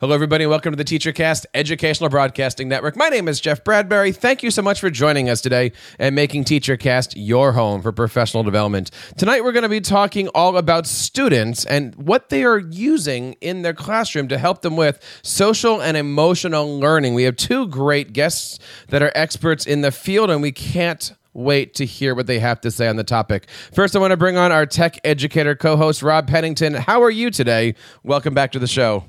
Hello, 0.00 0.14
everybody, 0.14 0.44
and 0.44 0.50
welcome 0.50 0.72
to 0.72 0.82
the 0.82 0.98
TeacherCast 0.98 1.44
Educational 1.52 2.08
Broadcasting 2.08 2.70
Network. 2.70 2.96
My 2.96 3.10
name 3.10 3.28
is 3.28 3.38
Jeff 3.38 3.62
Bradbury. 3.62 4.12
Thank 4.12 4.42
you 4.42 4.50
so 4.50 4.62
much 4.62 4.80
for 4.80 4.88
joining 4.88 5.28
us 5.28 5.42
today 5.42 5.72
and 5.98 6.14
making 6.14 6.44
TeacherCast 6.44 7.12
your 7.16 7.52
home 7.52 7.82
for 7.82 7.92
professional 7.92 8.42
development. 8.42 8.90
Tonight, 9.18 9.44
we're 9.44 9.52
going 9.52 9.64
to 9.64 9.68
be 9.68 9.82
talking 9.82 10.28
all 10.28 10.56
about 10.56 10.86
students 10.86 11.66
and 11.66 11.94
what 11.96 12.30
they 12.30 12.44
are 12.44 12.56
using 12.56 13.34
in 13.42 13.60
their 13.60 13.74
classroom 13.74 14.26
to 14.28 14.38
help 14.38 14.62
them 14.62 14.74
with 14.74 15.20
social 15.22 15.82
and 15.82 15.98
emotional 15.98 16.80
learning. 16.80 17.12
We 17.12 17.24
have 17.24 17.36
two 17.36 17.66
great 17.66 18.14
guests 18.14 18.58
that 18.88 19.02
are 19.02 19.12
experts 19.14 19.66
in 19.66 19.82
the 19.82 19.92
field, 19.92 20.30
and 20.30 20.40
we 20.40 20.50
can't 20.50 21.12
wait 21.34 21.74
to 21.74 21.84
hear 21.84 22.14
what 22.14 22.26
they 22.26 22.38
have 22.38 22.62
to 22.62 22.70
say 22.70 22.88
on 22.88 22.96
the 22.96 23.04
topic. 23.04 23.50
First, 23.74 23.94
I 23.94 23.98
want 23.98 24.12
to 24.12 24.16
bring 24.16 24.38
on 24.38 24.50
our 24.50 24.64
tech 24.64 24.98
educator 25.04 25.54
co 25.54 25.76
host, 25.76 26.02
Rob 26.02 26.26
Pennington. 26.26 26.72
How 26.72 27.02
are 27.02 27.10
you 27.10 27.30
today? 27.30 27.74
Welcome 28.02 28.32
back 28.32 28.52
to 28.52 28.58
the 28.58 28.66
show. 28.66 29.04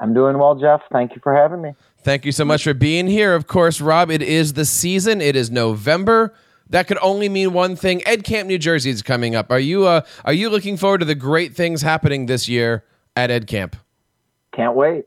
I'm 0.00 0.14
doing 0.14 0.38
well, 0.38 0.54
Jeff. 0.54 0.82
Thank 0.92 1.14
you 1.14 1.20
for 1.22 1.34
having 1.34 1.60
me. 1.60 1.74
Thank 2.02 2.24
you 2.24 2.32
so 2.32 2.44
much 2.44 2.64
for 2.64 2.74
being 2.74 3.06
here. 3.06 3.34
Of 3.34 3.46
course, 3.46 3.80
Rob, 3.80 4.10
it 4.10 4.22
is 4.22 4.52
the 4.52 4.64
season. 4.64 5.20
It 5.20 5.34
is 5.34 5.50
November. 5.50 6.34
That 6.70 6.86
could 6.86 6.98
only 7.00 7.28
mean 7.28 7.52
one 7.52 7.76
thing. 7.76 8.02
Ed 8.06 8.24
Camp, 8.24 8.46
New 8.46 8.58
Jersey 8.58 8.90
is 8.90 9.02
coming 9.02 9.34
up. 9.34 9.50
Are 9.50 9.58
you 9.58 9.86
uh, 9.86 10.02
are 10.24 10.32
you 10.32 10.50
looking 10.50 10.76
forward 10.76 10.98
to 10.98 11.04
the 11.06 11.14
great 11.14 11.54
things 11.56 11.82
happening 11.82 12.26
this 12.26 12.48
year 12.48 12.84
at 13.16 13.30
Ed 13.30 13.46
Camp? 13.46 13.76
Can't 14.54 14.74
wait. 14.74 15.06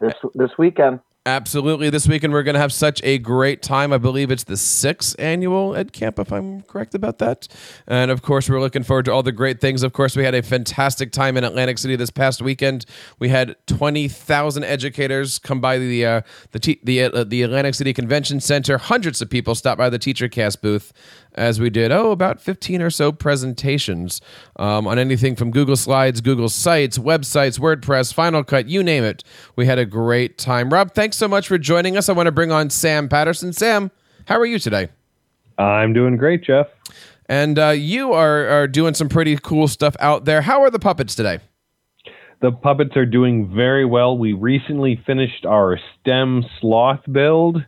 This 0.00 0.14
this 0.34 0.50
weekend. 0.58 1.00
Absolutely. 1.26 1.88
This 1.88 2.06
weekend, 2.06 2.34
we're 2.34 2.42
going 2.42 2.54
to 2.54 2.60
have 2.60 2.72
such 2.72 3.00
a 3.02 3.16
great 3.16 3.62
time. 3.62 3.94
I 3.94 3.96
believe 3.98 4.30
it's 4.30 4.44
the 4.44 4.58
sixth 4.58 5.16
annual 5.18 5.74
Ed 5.74 5.94
Camp, 5.94 6.18
if 6.18 6.30
I'm 6.30 6.60
correct 6.64 6.94
about 6.94 7.16
that. 7.16 7.48
And 7.86 8.10
of 8.10 8.20
course, 8.20 8.50
we're 8.50 8.60
looking 8.60 8.82
forward 8.82 9.06
to 9.06 9.12
all 9.12 9.22
the 9.22 9.32
great 9.32 9.58
things. 9.58 9.82
Of 9.82 9.94
course, 9.94 10.16
we 10.16 10.24
had 10.24 10.34
a 10.34 10.42
fantastic 10.42 11.12
time 11.12 11.38
in 11.38 11.44
Atlantic 11.44 11.78
City 11.78 11.96
this 11.96 12.10
past 12.10 12.42
weekend. 12.42 12.84
We 13.18 13.30
had 13.30 13.56
20,000 13.66 14.64
educators 14.64 15.38
come 15.38 15.62
by 15.62 15.78
the 15.78 16.04
uh, 16.04 16.20
the 16.50 16.58
te- 16.58 16.80
the, 16.84 17.04
uh, 17.04 17.24
the 17.24 17.40
Atlantic 17.40 17.74
City 17.74 17.94
Convention 17.94 18.38
Center. 18.38 18.76
Hundreds 18.76 19.22
of 19.22 19.30
people 19.30 19.54
stopped 19.54 19.78
by 19.78 19.88
the 19.88 19.98
Teacher 19.98 20.28
Cast 20.28 20.60
booth 20.60 20.92
as 21.34 21.60
we 21.60 21.70
did, 21.70 21.90
oh, 21.90 22.10
about 22.10 22.40
15 22.40 22.82
or 22.82 22.90
so 22.90 23.12
presentations 23.12 24.20
um, 24.56 24.86
on 24.86 24.98
anything 24.98 25.36
from 25.36 25.50
Google 25.50 25.76
Slides, 25.76 26.20
Google 26.20 26.48
Sites, 26.48 26.98
websites, 26.98 27.58
WordPress, 27.58 28.12
Final 28.12 28.44
Cut, 28.44 28.68
you 28.68 28.82
name 28.82 29.04
it. 29.04 29.24
We 29.56 29.66
had 29.66 29.78
a 29.78 29.86
great 29.86 30.38
time. 30.38 30.70
Rob, 30.70 30.92
thanks 30.92 31.16
so 31.16 31.28
much 31.28 31.48
for 31.48 31.58
joining 31.58 31.96
us. 31.96 32.08
I 32.08 32.12
want 32.12 32.26
to 32.26 32.32
bring 32.32 32.52
on 32.52 32.70
Sam 32.70 33.08
Patterson. 33.08 33.52
Sam, 33.52 33.90
how 34.26 34.38
are 34.38 34.46
you 34.46 34.58
today? 34.58 34.88
I'm 35.58 35.92
doing 35.92 36.16
great, 36.16 36.44
Jeff. 36.44 36.66
And 37.28 37.58
uh, 37.58 37.70
you 37.70 38.12
are, 38.12 38.46
are 38.46 38.68
doing 38.68 38.94
some 38.94 39.08
pretty 39.08 39.36
cool 39.36 39.68
stuff 39.68 39.96
out 39.98 40.24
there. 40.24 40.42
How 40.42 40.62
are 40.62 40.70
the 40.70 40.78
puppets 40.78 41.14
today? 41.14 41.40
The 42.40 42.52
puppets 42.52 42.96
are 42.96 43.06
doing 43.06 43.50
very 43.54 43.86
well. 43.86 44.18
We 44.18 44.34
recently 44.34 45.02
finished 45.06 45.46
our 45.46 45.78
STEM 46.00 46.44
sloth 46.60 47.00
build 47.10 47.64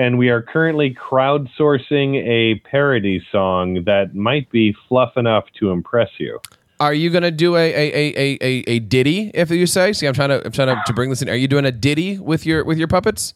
and 0.00 0.16
we 0.16 0.30
are 0.30 0.40
currently 0.40 0.94
crowdsourcing 0.94 2.16
a 2.26 2.58
parody 2.60 3.22
song 3.30 3.84
that 3.84 4.14
might 4.14 4.50
be 4.50 4.74
fluff 4.88 5.14
enough 5.18 5.44
to 5.58 5.70
impress 5.70 6.08
you. 6.16 6.40
Are 6.80 6.94
you 6.94 7.10
going 7.10 7.22
to 7.22 7.30
do 7.30 7.54
a, 7.54 7.70
a, 7.70 7.92
a, 7.92 8.38
a, 8.40 8.64
a 8.66 8.78
ditty, 8.78 9.30
if 9.34 9.50
you 9.50 9.66
say? 9.66 9.92
See, 9.92 10.06
I'm 10.06 10.14
trying 10.14 10.30
to 10.30 10.42
I'm 10.46 10.52
trying 10.52 10.68
to, 10.68 10.82
to 10.86 10.94
bring 10.94 11.10
this 11.10 11.20
in. 11.20 11.28
Are 11.28 11.36
you 11.36 11.46
doing 11.46 11.66
a 11.66 11.72
ditty 11.72 12.18
with 12.18 12.46
your 12.46 12.64
with 12.64 12.78
your 12.78 12.88
puppets? 12.88 13.34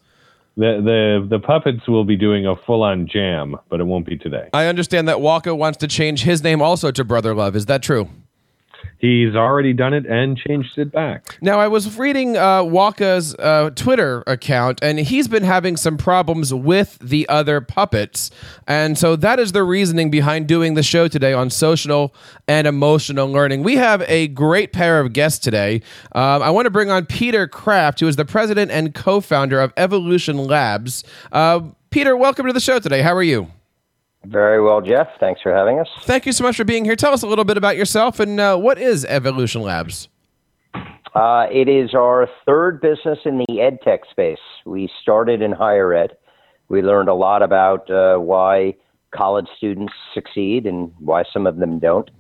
The 0.57 0.81
the 0.83 1.27
the 1.29 1.39
puppets 1.39 1.87
will 1.87 2.05
be 2.05 2.17
doing 2.17 2.47
a 2.47 2.57
full 2.57 2.83
on 2.83 3.07
jam, 3.07 3.57
but 3.69 3.81
it 3.81 3.85
won't 3.85 4.07
be 4.07 4.17
today. 4.17 4.49
I 4.55 4.65
understand 4.65 5.07
that 5.09 5.21
Walker 5.21 5.55
wants 5.55 5.77
to 5.79 5.87
change 5.87 6.23
his 6.23 6.43
name 6.43 6.63
also 6.63 6.91
to 6.93 7.05
Brother 7.05 7.35
Love. 7.35 7.57
Is 7.57 7.67
that 7.67 7.83
true? 7.83 8.09
He's 9.05 9.37
already 9.37 9.75
done 9.75 9.93
it 9.93 10.07
and 10.07 10.35
changed 10.35 10.79
it 10.79 10.91
back. 10.91 11.37
Now, 11.43 11.61
I 11.61 11.69
was 11.69 11.99
reading 11.99 12.39
uh, 12.39 12.63
Waka's 12.63 13.35
uh, 13.35 13.69
Twitter 13.77 14.25
account, 14.27 14.79
and 14.83 14.99
he's 14.99 15.29
been 15.29 15.43
having 15.43 15.77
some 15.77 15.99
problems 15.99 16.55
with 16.55 16.99
the 17.01 17.29
other 17.29 17.61
puppets. 17.61 18.31
And 18.67 18.97
so 18.97 19.15
that 19.17 19.39
is 19.39 19.53
the 19.53 19.63
reasoning 19.63 20.11
behind 20.11 20.47
doing 20.47 20.73
the 20.73 20.83
show 20.83 21.07
today 21.07 21.35
on 21.35 21.51
social 21.51 22.15
and 22.49 22.67
emotional 22.67 23.29
learning. 23.31 23.63
We 23.63 23.77
have 23.77 24.01
a 24.09 24.29
great 24.29 24.73
pair 24.73 25.01
of 25.01 25.13
guests 25.13 25.39
today. 25.39 25.83
Um, 26.13 26.43
I 26.43 26.49
want 26.49 26.65
to 26.65 26.71
bring 26.71 26.91
on 26.91 27.05
Peter 27.05 27.47
Kraft, 27.47 28.01
who 28.01 28.09
is 28.09 28.17
the 28.17 28.25
president 28.25 28.71
and 28.71 28.95
co 28.95 29.21
founder 29.21 29.61
of 29.61 29.71
Evolution 29.77 30.39
Labs. 30.39 31.05
Uh, 31.31 31.61
Peter, 31.91 32.17
welcome 32.17 32.47
to 32.47 32.55
the 32.55 32.61
show 32.61 32.79
today. 32.79 33.03
How 33.03 33.15
are 33.15 33.23
you? 33.23 33.51
Very 34.27 34.63
well, 34.63 34.81
Jeff. 34.81 35.09
Thanks 35.21 35.41
for 35.43 35.55
having 35.55 35.79
us. 35.81 35.89
Thank 36.03 36.27
you 36.27 36.33
so 36.33 36.45
much 36.45 36.57
for 36.57 36.65
being 36.65 36.85
here. 36.85 36.97
Tell 36.97 37.13
us 37.13 37.23
a 37.23 37.27
little 37.27 37.45
bit 37.45 37.57
about 37.57 37.77
yourself 37.77 38.21
and 38.21 38.41
uh, 38.41 38.57
what 38.57 38.79
is 38.79 39.05
Evolution 39.05 39.63
Labs? 39.63 40.09
Uh, 41.15 41.47
it 41.53 41.69
is 41.69 41.95
our 41.95 42.29
third 42.45 42.81
business 42.81 43.21
in 43.25 43.45
the 43.47 43.61
ed 43.61 43.79
tech 43.85 44.01
space. 44.11 44.39
We 44.67 44.91
started 45.01 45.43
in 45.43 45.53
higher 45.53 45.95
ed. 45.95 46.17
We 46.69 46.83
learned 46.83 47.09
a 47.09 47.15
lot 47.15 47.43
about 47.43 47.89
uh, 47.89 48.17
why 48.17 48.75
college 49.15 49.47
students 49.57 49.93
succeed 50.13 50.67
and 50.67 50.93
why 50.99 51.23
some 51.33 51.47
of 51.47 51.59
them 51.59 51.79
don't. 51.79 52.11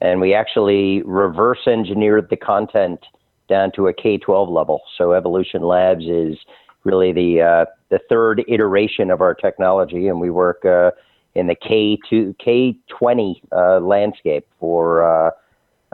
And 0.00 0.20
we 0.20 0.34
actually 0.34 1.02
reverse 1.02 1.66
engineered 1.66 2.28
the 2.28 2.36
content 2.36 3.00
down 3.48 3.70
to 3.76 3.86
a 3.86 3.92
K 3.92 4.18
12 4.18 4.48
level. 4.48 4.80
So 4.98 5.12
Evolution 5.12 5.62
Labs 5.62 6.04
is 6.04 6.36
really 6.82 7.12
the, 7.12 7.40
uh, 7.40 7.70
the 7.90 8.00
third 8.08 8.42
iteration 8.48 9.10
of 9.10 9.20
our 9.20 9.34
technology, 9.34 10.08
and 10.08 10.20
we 10.20 10.30
work 10.30 10.64
uh, 10.64 10.90
in 11.34 11.46
the 11.46 11.54
K 11.54 11.98
two 12.08 12.34
K 12.38 12.76
twenty 12.88 13.42
uh, 13.52 13.80
landscape 13.80 14.46
for 14.60 15.04
uh, 15.04 15.30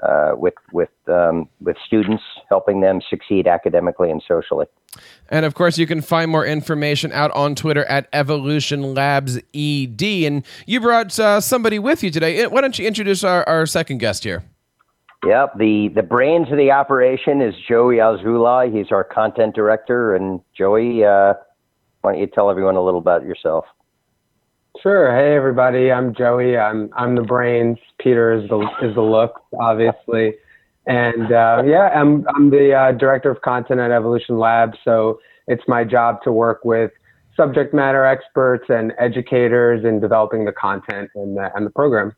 uh, 0.02 0.32
with 0.36 0.54
with 0.72 0.90
um, 1.08 1.48
with 1.60 1.76
students, 1.84 2.22
helping 2.48 2.80
them 2.80 3.00
succeed 3.08 3.46
academically 3.46 4.10
and 4.10 4.22
socially. 4.26 4.66
And 5.28 5.44
of 5.44 5.54
course, 5.54 5.78
you 5.78 5.86
can 5.86 6.00
find 6.00 6.30
more 6.30 6.44
information 6.44 7.12
out 7.12 7.30
on 7.32 7.54
Twitter 7.54 7.84
at 7.84 8.08
Evolution 8.12 8.94
Labs 8.94 9.38
ED. 9.54 10.02
And 10.02 10.44
you 10.66 10.80
brought 10.80 11.16
uh, 11.18 11.40
somebody 11.40 11.78
with 11.78 12.02
you 12.02 12.10
today. 12.10 12.44
Why 12.46 12.60
don't 12.60 12.78
you 12.78 12.86
introduce 12.86 13.22
our, 13.22 13.48
our 13.48 13.66
second 13.66 13.98
guest 13.98 14.24
here? 14.24 14.42
Yep, 15.26 15.58
the 15.58 15.88
the 15.94 16.02
brains 16.02 16.50
of 16.50 16.56
the 16.56 16.70
operation 16.70 17.42
is 17.42 17.54
Joey 17.68 17.96
Alzula. 17.96 18.74
He's 18.74 18.90
our 18.90 19.04
content 19.04 19.54
director. 19.54 20.14
And 20.14 20.40
Joey, 20.56 21.04
uh, 21.04 21.34
why 22.00 22.12
don't 22.12 22.20
you 22.20 22.26
tell 22.26 22.50
everyone 22.50 22.76
a 22.76 22.82
little 22.82 23.00
about 23.00 23.22
yourself? 23.22 23.66
Sure. 24.82 25.14
Hey, 25.14 25.34
everybody. 25.34 25.90
I'm 25.92 26.14
Joey. 26.14 26.56
I'm 26.56 26.90
I'm 26.96 27.14
the 27.14 27.22
brains. 27.22 27.78
Peter 27.98 28.32
is 28.32 28.48
the 28.48 28.60
is 28.82 28.94
the 28.94 29.02
look, 29.02 29.42
obviously, 29.60 30.34
and 30.86 31.32
uh, 31.32 31.62
yeah, 31.66 31.88
I'm 31.94 32.26
I'm 32.34 32.50
the 32.50 32.72
uh, 32.72 32.92
director 32.92 33.30
of 33.30 33.42
content 33.42 33.80
at 33.80 33.90
Evolution 33.90 34.38
Lab. 34.38 34.74
So 34.84 35.20
it's 35.48 35.62
my 35.68 35.84
job 35.84 36.22
to 36.22 36.32
work 36.32 36.64
with 36.64 36.92
subject 37.36 37.74
matter 37.74 38.04
experts 38.04 38.64
and 38.68 38.92
educators 38.98 39.84
in 39.84 40.00
developing 40.00 40.44
the 40.44 40.52
content 40.52 41.10
and 41.14 41.36
the, 41.36 41.50
and 41.54 41.66
the 41.66 41.70
program. 41.70 42.14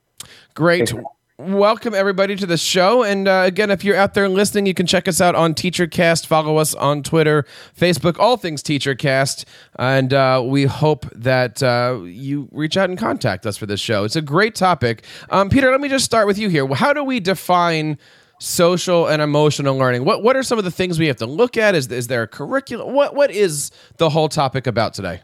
Great 0.55 0.93
welcome 1.39 1.95
everybody 1.95 2.37
to 2.37 2.47
the 2.47 2.57
show. 2.57 3.03
And 3.03 3.27
uh, 3.27 3.43
again, 3.45 3.71
if 3.71 3.85
you're 3.85 3.97
out 3.97 4.15
there 4.15 4.29
listening, 4.29 4.67
you 4.67 4.75
can 4.75 4.87
check 4.87 5.09
us 5.09 5.21
out 5.21 5.35
on 5.35 5.55
TeacherCast. 5.55 6.27
Follow 6.27 6.57
us 6.59 6.75
on 6.75 7.03
Twitter, 7.03 7.45
Facebook, 7.77 8.19
all 8.19 8.37
things 8.37 8.63
TeacherCast. 8.63 9.45
And 9.79 10.13
uh, 10.13 10.43
we 10.45 10.65
hope 10.65 11.07
that 11.15 11.63
uh, 11.63 12.01
you 12.05 12.49
reach 12.53 12.77
out 12.77 12.91
and 12.91 12.99
contact 12.99 13.47
us 13.47 13.57
for 13.57 13.67
this 13.67 13.81
show. 13.81 14.05
It's 14.05 14.17
a 14.17 14.23
great 14.23 14.55
topic. 14.55 15.05
Um, 15.31 15.49
Peter, 15.49 15.71
let 15.71 15.81
me 15.81 15.89
just 15.89 16.05
start 16.05 16.27
with 16.27 16.39
you 16.39 16.49
here. 16.49 16.67
How 16.69 16.93
do 16.93 17.03
we 17.05 17.21
define 17.21 17.99
social 18.39 19.07
and 19.07 19.23
emotional 19.23 19.77
learning? 19.77 20.05
What 20.05 20.23
What 20.23 20.37
are 20.37 20.43
some 20.43 20.59
of 20.59 20.65
the 20.65 20.71
things 20.71 20.99
we 20.99 21.07
have 21.07 21.17
to 21.17 21.27
look 21.27 21.57
at? 21.57 21.75
Is 21.75 21.91
is 21.91 22.09
there 22.09 22.23
a 22.23 22.29
curriculum? 22.29 22.95
What 22.95 23.15
What 23.15 23.31
is 23.31 23.71
the 23.97 24.11
whole 24.11 24.29
topic 24.29 24.67
about 24.67 24.95
today? 24.95 25.23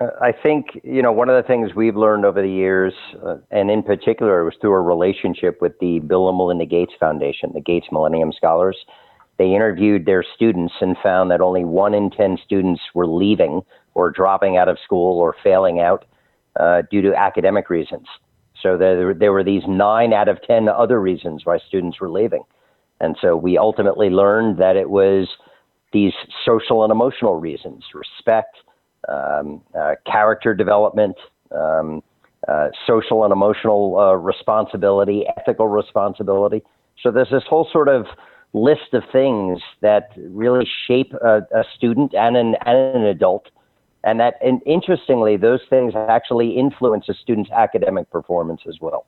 I 0.00 0.32
think 0.32 0.66
you 0.82 1.02
know 1.02 1.12
one 1.12 1.28
of 1.28 1.40
the 1.40 1.46
things 1.46 1.74
we've 1.74 1.96
learned 1.96 2.24
over 2.24 2.42
the 2.42 2.50
years, 2.50 2.92
uh, 3.24 3.36
and 3.52 3.70
in 3.70 3.82
particular, 3.82 4.40
it 4.40 4.44
was 4.44 4.54
through 4.60 4.74
a 4.74 4.80
relationship 4.80 5.62
with 5.62 5.78
the 5.78 6.00
Bill 6.00 6.28
and 6.28 6.36
Melinda 6.36 6.66
Gates 6.66 6.92
Foundation, 6.98 7.52
the 7.54 7.60
Gates 7.60 7.86
Millennium 7.92 8.32
Scholars. 8.32 8.76
They 9.38 9.54
interviewed 9.54 10.04
their 10.04 10.24
students 10.34 10.74
and 10.80 10.96
found 11.02 11.30
that 11.30 11.40
only 11.40 11.64
one 11.64 11.94
in 11.94 12.10
ten 12.10 12.38
students 12.44 12.80
were 12.92 13.06
leaving 13.06 13.62
or 13.94 14.10
dropping 14.10 14.56
out 14.56 14.68
of 14.68 14.78
school 14.84 15.20
or 15.20 15.34
failing 15.44 15.78
out 15.78 16.04
uh, 16.58 16.82
due 16.90 17.02
to 17.02 17.14
academic 17.14 17.70
reasons. 17.70 18.06
So 18.60 18.76
there, 18.76 19.14
there 19.14 19.32
were 19.32 19.44
these 19.44 19.62
nine 19.68 20.12
out 20.12 20.28
of 20.28 20.42
ten 20.42 20.68
other 20.68 21.00
reasons 21.00 21.42
why 21.44 21.58
students 21.58 22.00
were 22.00 22.10
leaving, 22.10 22.42
and 23.00 23.16
so 23.20 23.36
we 23.36 23.58
ultimately 23.58 24.10
learned 24.10 24.58
that 24.58 24.74
it 24.74 24.90
was 24.90 25.28
these 25.92 26.14
social 26.44 26.82
and 26.82 26.90
emotional 26.90 27.38
reasons: 27.38 27.84
respect 27.94 28.56
um, 29.08 29.62
uh, 29.78 29.94
character 30.06 30.54
development, 30.54 31.16
um, 31.52 32.02
uh, 32.48 32.68
social 32.86 33.24
and 33.24 33.32
emotional 33.32 33.98
uh, 33.98 34.12
responsibility, 34.14 35.24
ethical 35.36 35.68
responsibility. 35.68 36.62
So 37.02 37.10
there's 37.10 37.30
this 37.30 37.44
whole 37.48 37.68
sort 37.72 37.88
of 37.88 38.06
list 38.52 38.92
of 38.92 39.02
things 39.10 39.60
that 39.80 40.10
really 40.16 40.68
shape 40.86 41.12
a, 41.14 41.38
a 41.54 41.64
student 41.74 42.14
and 42.14 42.36
an, 42.36 42.54
and 42.64 42.96
an 42.96 43.04
adult. 43.04 43.48
And 44.04 44.20
that, 44.20 44.34
and 44.44 44.60
interestingly, 44.66 45.36
those 45.36 45.60
things 45.70 45.94
actually 45.96 46.56
influence 46.56 47.08
a 47.08 47.14
student's 47.14 47.50
academic 47.50 48.10
performance 48.10 48.60
as 48.68 48.76
well. 48.80 49.06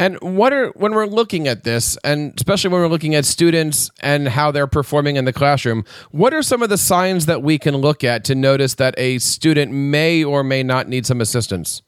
And 0.00 0.18
what 0.22 0.54
are 0.54 0.68
when 0.68 0.94
we're 0.94 1.04
looking 1.04 1.46
at 1.46 1.64
this, 1.64 1.98
and 2.02 2.32
especially 2.34 2.70
when 2.70 2.80
we're 2.80 2.88
looking 2.88 3.14
at 3.14 3.26
students 3.26 3.90
and 4.00 4.28
how 4.28 4.50
they're 4.50 4.66
performing 4.66 5.16
in 5.16 5.26
the 5.26 5.32
classroom, 5.32 5.84
what 6.10 6.32
are 6.32 6.42
some 6.42 6.62
of 6.62 6.70
the 6.70 6.78
signs 6.78 7.26
that 7.26 7.42
we 7.42 7.58
can 7.58 7.76
look 7.76 8.02
at 8.02 8.24
to 8.24 8.34
notice 8.34 8.76
that 8.76 8.94
a 8.96 9.18
student 9.18 9.72
may 9.72 10.24
or 10.24 10.42
may 10.42 10.62
not 10.62 10.88
need 10.88 11.04
some 11.04 11.20
assistance? 11.20 11.82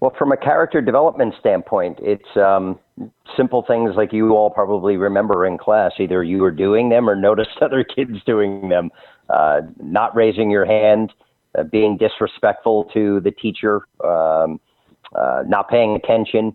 Well, 0.00 0.14
from 0.18 0.32
a 0.32 0.36
character 0.36 0.82
development 0.82 1.34
standpoint, 1.40 1.98
it's 2.02 2.36
um, 2.36 2.78
simple 3.38 3.64
things 3.66 3.94
like 3.96 4.12
you 4.12 4.32
all 4.32 4.50
probably 4.50 4.98
remember 4.98 5.46
in 5.46 5.56
class. 5.56 5.92
Either 5.98 6.22
you 6.22 6.42
were 6.42 6.50
doing 6.50 6.90
them 6.90 7.08
or 7.08 7.16
noticed 7.16 7.56
other 7.62 7.82
kids 7.82 8.22
doing 8.26 8.68
them. 8.68 8.90
Uh, 9.30 9.62
not 9.82 10.14
raising 10.14 10.50
your 10.50 10.66
hand, 10.66 11.10
uh, 11.58 11.62
being 11.62 11.96
disrespectful 11.96 12.84
to 12.92 13.20
the 13.20 13.30
teacher, 13.30 13.80
um, 14.04 14.60
not 15.46 15.68
paying 15.68 15.96
attention, 15.96 16.54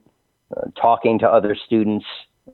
uh, 0.56 0.61
talking 0.79 1.19
to 1.19 1.27
other 1.27 1.56
students. 1.56 2.06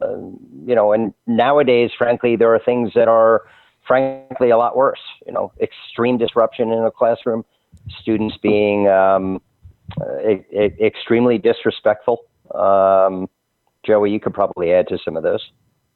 Uh, 0.01 0.17
you 0.65 0.75
know, 0.75 0.91
and 0.91 1.13
nowadays, 1.25 1.91
frankly, 1.97 2.35
there 2.35 2.53
are 2.53 2.59
things 2.59 2.91
that 2.95 3.07
are, 3.07 3.43
frankly, 3.87 4.49
a 4.49 4.57
lot 4.57 4.75
worse. 4.75 4.99
You 5.25 5.33
know, 5.33 5.51
extreme 5.61 6.17
disruption 6.17 6.71
in 6.71 6.83
a 6.83 6.91
classroom, 6.91 7.45
students 7.99 8.37
being 8.37 8.87
um, 8.89 9.41
extremely 10.53 11.37
disrespectful. 11.37 12.25
Um, 12.53 13.29
Joey, 13.85 14.11
you 14.11 14.19
could 14.19 14.33
probably 14.33 14.73
add 14.73 14.87
to 14.89 14.97
some 15.03 15.15
of 15.15 15.23
those. 15.23 15.51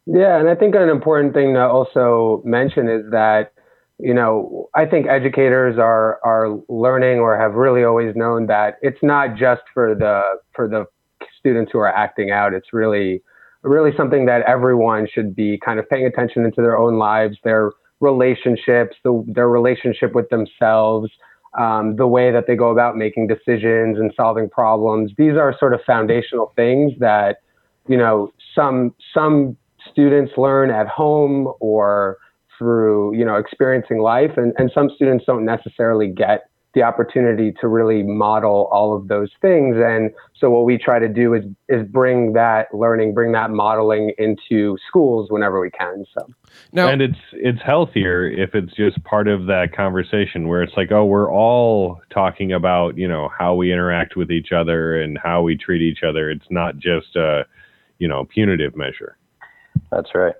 Yeah, 0.05 0.39
and 0.39 0.49
I 0.49 0.55
think 0.55 0.75
an 0.75 0.89
important 0.89 1.33
thing 1.33 1.53
to 1.53 1.67
also 1.67 2.41
mention 2.45 2.87
is 2.87 3.11
that 3.11 3.53
you 3.99 4.13
know 4.13 4.69
I 4.75 4.85
think 4.85 5.07
educators 5.07 5.77
are 5.77 6.19
are 6.23 6.57
learning 6.69 7.19
or 7.19 7.37
have 7.37 7.53
really 7.53 7.83
always 7.83 8.15
known 8.15 8.47
that 8.47 8.77
it's 8.81 9.03
not 9.03 9.35
just 9.35 9.61
for 9.73 9.93
the 9.93 10.21
for 10.55 10.67
the 10.67 10.85
students 11.37 11.71
who 11.71 11.79
are 11.79 11.93
acting 11.93 12.31
out. 12.31 12.53
It's 12.53 12.73
really 12.73 13.21
really 13.61 13.91
something 13.97 14.25
that 14.25 14.41
everyone 14.43 15.07
should 15.11 15.35
be 15.35 15.59
kind 15.63 15.79
of 15.79 15.89
paying 15.89 16.05
attention 16.05 16.45
into 16.45 16.61
their 16.61 16.77
own 16.77 16.97
lives, 16.97 17.37
their 17.43 17.71
relationships, 17.99 18.95
the, 19.03 19.23
their 19.27 19.49
relationship 19.49 20.15
with 20.15 20.29
themselves, 20.29 21.11
um, 21.57 21.97
the 21.97 22.07
way 22.07 22.31
that 22.31 22.47
they 22.47 22.55
go 22.55 22.69
about 22.69 22.95
making 22.95 23.27
decisions 23.27 23.97
and 23.99 24.13
solving 24.15 24.49
problems. 24.49 25.11
These 25.17 25.33
are 25.33 25.53
sort 25.59 25.73
of 25.73 25.81
foundational 25.85 26.53
things 26.55 26.93
that 26.99 27.37
you 27.87 27.97
know 27.97 28.31
some 28.55 28.93
some 29.13 29.57
students 29.91 30.33
learn 30.37 30.69
at 30.69 30.87
home 30.87 31.51
or 31.59 32.17
through 32.59 33.15
you 33.15 33.25
know 33.25 33.35
experiencing 33.35 33.99
life. 33.99 34.37
And, 34.37 34.53
and 34.59 34.69
some 34.71 34.91
students 34.95 35.25
don't 35.25 35.45
necessarily 35.45 36.07
get 36.07 36.49
the 36.75 36.83
opportunity 36.83 37.51
to 37.59 37.67
really 37.67 38.03
model 38.03 38.69
all 38.71 38.95
of 38.95 39.07
those 39.07 39.31
things. 39.41 39.77
And 39.79 40.11
so 40.35 40.51
what 40.51 40.65
we 40.65 40.77
try 40.77 40.99
to 40.99 41.07
do 41.07 41.33
is 41.33 41.43
is 41.67 41.87
bring 41.87 42.33
that 42.33 42.67
learning 42.73 43.15
bring 43.15 43.31
that 43.31 43.49
modeling 43.49 44.13
into 44.19 44.77
schools 44.87 45.31
whenever 45.31 45.59
we 45.59 45.71
can 45.71 46.05
so. 46.13 46.27
Now, 46.71 46.89
and 46.89 47.01
it's 47.01 47.17
it's 47.33 47.61
healthier 47.61 48.29
if 48.29 48.53
it's 48.53 48.73
just 48.75 49.03
part 49.03 49.27
of 49.27 49.47
that 49.47 49.73
conversation 49.75 50.47
where 50.47 50.61
it's 50.61 50.77
like 50.77 50.91
oh 50.91 51.05
we're 51.05 51.31
all 51.31 51.99
talking 52.11 52.51
about 52.53 52.97
you 52.97 53.07
know 53.07 53.29
how 53.35 53.55
we 53.55 53.73
interact 53.73 54.15
with 54.15 54.29
each 54.29 54.51
other 54.51 55.01
and 55.01 55.17
how 55.17 55.41
we 55.41 55.57
treat 55.57 55.81
each 55.81 56.03
other. 56.03 56.29
It's 56.29 56.51
not 56.51 56.77
just 56.77 57.15
a 57.15 57.45
you 57.97 58.07
know 58.07 58.25
punitive 58.25 58.75
measure. 58.75 59.17
That's 59.91 60.13
right. 60.13 60.35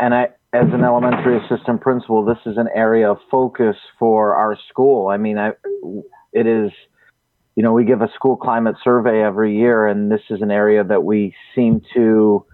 And 0.00 0.14
i 0.14 0.28
as 0.54 0.66
an 0.72 0.82
elementary 0.82 1.38
assistant 1.44 1.80
principal, 1.80 2.24
this 2.24 2.38
is 2.46 2.56
an 2.56 2.68
area 2.74 3.10
of 3.10 3.18
focus 3.30 3.76
for 3.98 4.34
our 4.34 4.56
school. 4.68 5.08
I 5.08 5.18
mean, 5.18 5.36
I, 5.36 5.50
it 6.32 6.46
is, 6.46 6.70
you 7.54 7.62
know, 7.62 7.72
we 7.72 7.84
give 7.84 8.00
a 8.00 8.08
school 8.14 8.36
climate 8.36 8.76
survey 8.82 9.22
every 9.22 9.56
year, 9.58 9.86
and 9.86 10.10
this 10.10 10.22
is 10.30 10.40
an 10.40 10.50
area 10.50 10.82
that 10.84 11.04
we 11.04 11.34
seem 11.54 11.82
to 11.94 12.46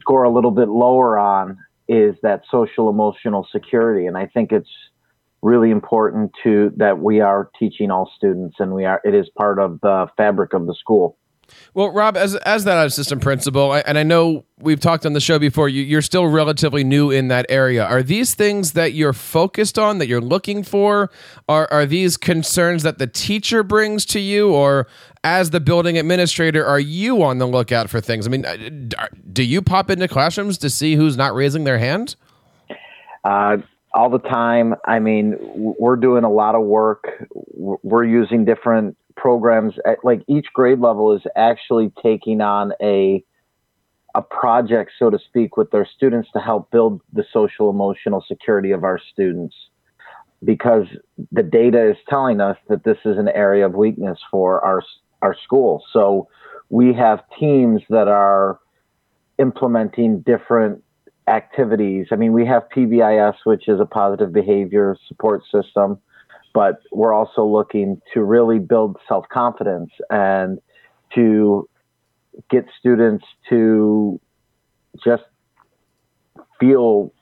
score 0.00 0.24
a 0.24 0.30
little 0.30 0.50
bit 0.50 0.68
lower 0.68 1.18
on 1.18 1.56
is 1.88 2.16
that 2.22 2.42
social 2.50 2.88
emotional 2.88 3.46
security. 3.52 4.06
And 4.06 4.16
I 4.16 4.26
think 4.26 4.50
it's 4.50 4.70
really 5.42 5.70
important 5.70 6.32
to 6.42 6.72
that 6.76 6.98
we 6.98 7.20
are 7.20 7.50
teaching 7.58 7.92
all 7.92 8.10
students, 8.16 8.56
and 8.58 8.72
we 8.72 8.84
are. 8.86 9.00
It 9.04 9.14
is 9.14 9.28
part 9.38 9.60
of 9.60 9.80
the 9.82 10.06
fabric 10.16 10.52
of 10.52 10.66
the 10.66 10.74
school. 10.74 11.16
Well, 11.74 11.90
Rob, 11.90 12.16
as 12.16 12.34
as 12.36 12.64
that 12.64 12.86
assistant 12.86 13.22
principal, 13.22 13.72
I, 13.72 13.80
and 13.80 13.98
I 13.98 14.02
know 14.02 14.44
we've 14.58 14.80
talked 14.80 15.06
on 15.06 15.12
the 15.12 15.20
show 15.20 15.38
before, 15.38 15.68
you, 15.68 15.82
you're 15.82 16.02
still 16.02 16.26
relatively 16.26 16.84
new 16.84 17.10
in 17.10 17.28
that 17.28 17.46
area. 17.48 17.84
Are 17.84 18.02
these 18.02 18.34
things 18.34 18.72
that 18.72 18.92
you're 18.92 19.12
focused 19.12 19.78
on, 19.78 19.98
that 19.98 20.08
you're 20.08 20.20
looking 20.20 20.62
for? 20.62 21.10
Are 21.48 21.68
are 21.70 21.86
these 21.86 22.16
concerns 22.16 22.82
that 22.82 22.98
the 22.98 23.06
teacher 23.06 23.62
brings 23.62 24.04
to 24.06 24.20
you, 24.20 24.52
or 24.52 24.86
as 25.22 25.50
the 25.50 25.60
building 25.60 25.98
administrator, 25.98 26.64
are 26.64 26.80
you 26.80 27.22
on 27.22 27.38
the 27.38 27.46
lookout 27.46 27.90
for 27.90 28.00
things? 28.00 28.26
I 28.26 28.30
mean, 28.30 28.44
uh, 28.46 29.06
do 29.32 29.42
you 29.42 29.62
pop 29.62 29.90
into 29.90 30.08
classrooms 30.08 30.58
to 30.58 30.70
see 30.70 30.94
who's 30.94 31.16
not 31.16 31.34
raising 31.34 31.64
their 31.64 31.78
hand? 31.78 32.16
Uh, 33.24 33.58
all 33.92 34.08
the 34.08 34.18
time. 34.18 34.74
I 34.84 34.98
mean, 34.98 35.36
we're 35.40 35.96
doing 35.96 36.24
a 36.24 36.30
lot 36.30 36.54
of 36.54 36.62
work. 36.62 37.26
We're 37.54 38.04
using 38.04 38.44
different 38.44 38.96
programs 39.20 39.74
at, 39.84 39.98
like 40.02 40.22
each 40.28 40.46
grade 40.54 40.80
level 40.80 41.14
is 41.14 41.22
actually 41.36 41.92
taking 42.02 42.40
on 42.40 42.72
a 42.82 43.22
a 44.16 44.22
project 44.22 44.90
so 44.98 45.08
to 45.08 45.18
speak 45.18 45.56
with 45.56 45.70
their 45.70 45.86
students 45.86 46.28
to 46.32 46.40
help 46.40 46.68
build 46.72 47.00
the 47.12 47.24
social 47.32 47.70
emotional 47.70 48.24
security 48.26 48.72
of 48.72 48.82
our 48.82 48.98
students. 49.12 49.54
Because 50.42 50.86
the 51.30 51.42
data 51.42 51.90
is 51.90 51.96
telling 52.08 52.40
us 52.40 52.56
that 52.68 52.82
this 52.82 52.96
is 53.04 53.18
an 53.18 53.28
area 53.28 53.66
of 53.66 53.74
weakness 53.74 54.18
for 54.30 54.64
our 54.64 54.82
our 55.20 55.36
school. 55.44 55.84
So 55.92 56.28
we 56.70 56.94
have 56.94 57.20
teams 57.38 57.82
that 57.90 58.08
are 58.08 58.58
implementing 59.38 60.22
different 60.22 60.82
activities. 61.28 62.06
I 62.10 62.16
mean 62.16 62.32
we 62.32 62.46
have 62.46 62.62
pbis 62.74 63.34
which 63.44 63.68
is 63.68 63.80
a 63.80 63.86
positive 63.86 64.32
behavior 64.32 64.96
support 65.08 65.42
system 65.52 65.98
but 66.52 66.80
we're 66.92 67.12
also 67.12 67.44
looking 67.44 68.00
to 68.14 68.22
really 68.22 68.58
build 68.58 68.96
self 69.08 69.28
confidence 69.28 69.90
and 70.10 70.60
to 71.14 71.68
get 72.50 72.66
students 72.78 73.24
to 73.48 74.20
just 75.04 75.22
feel 76.58 77.12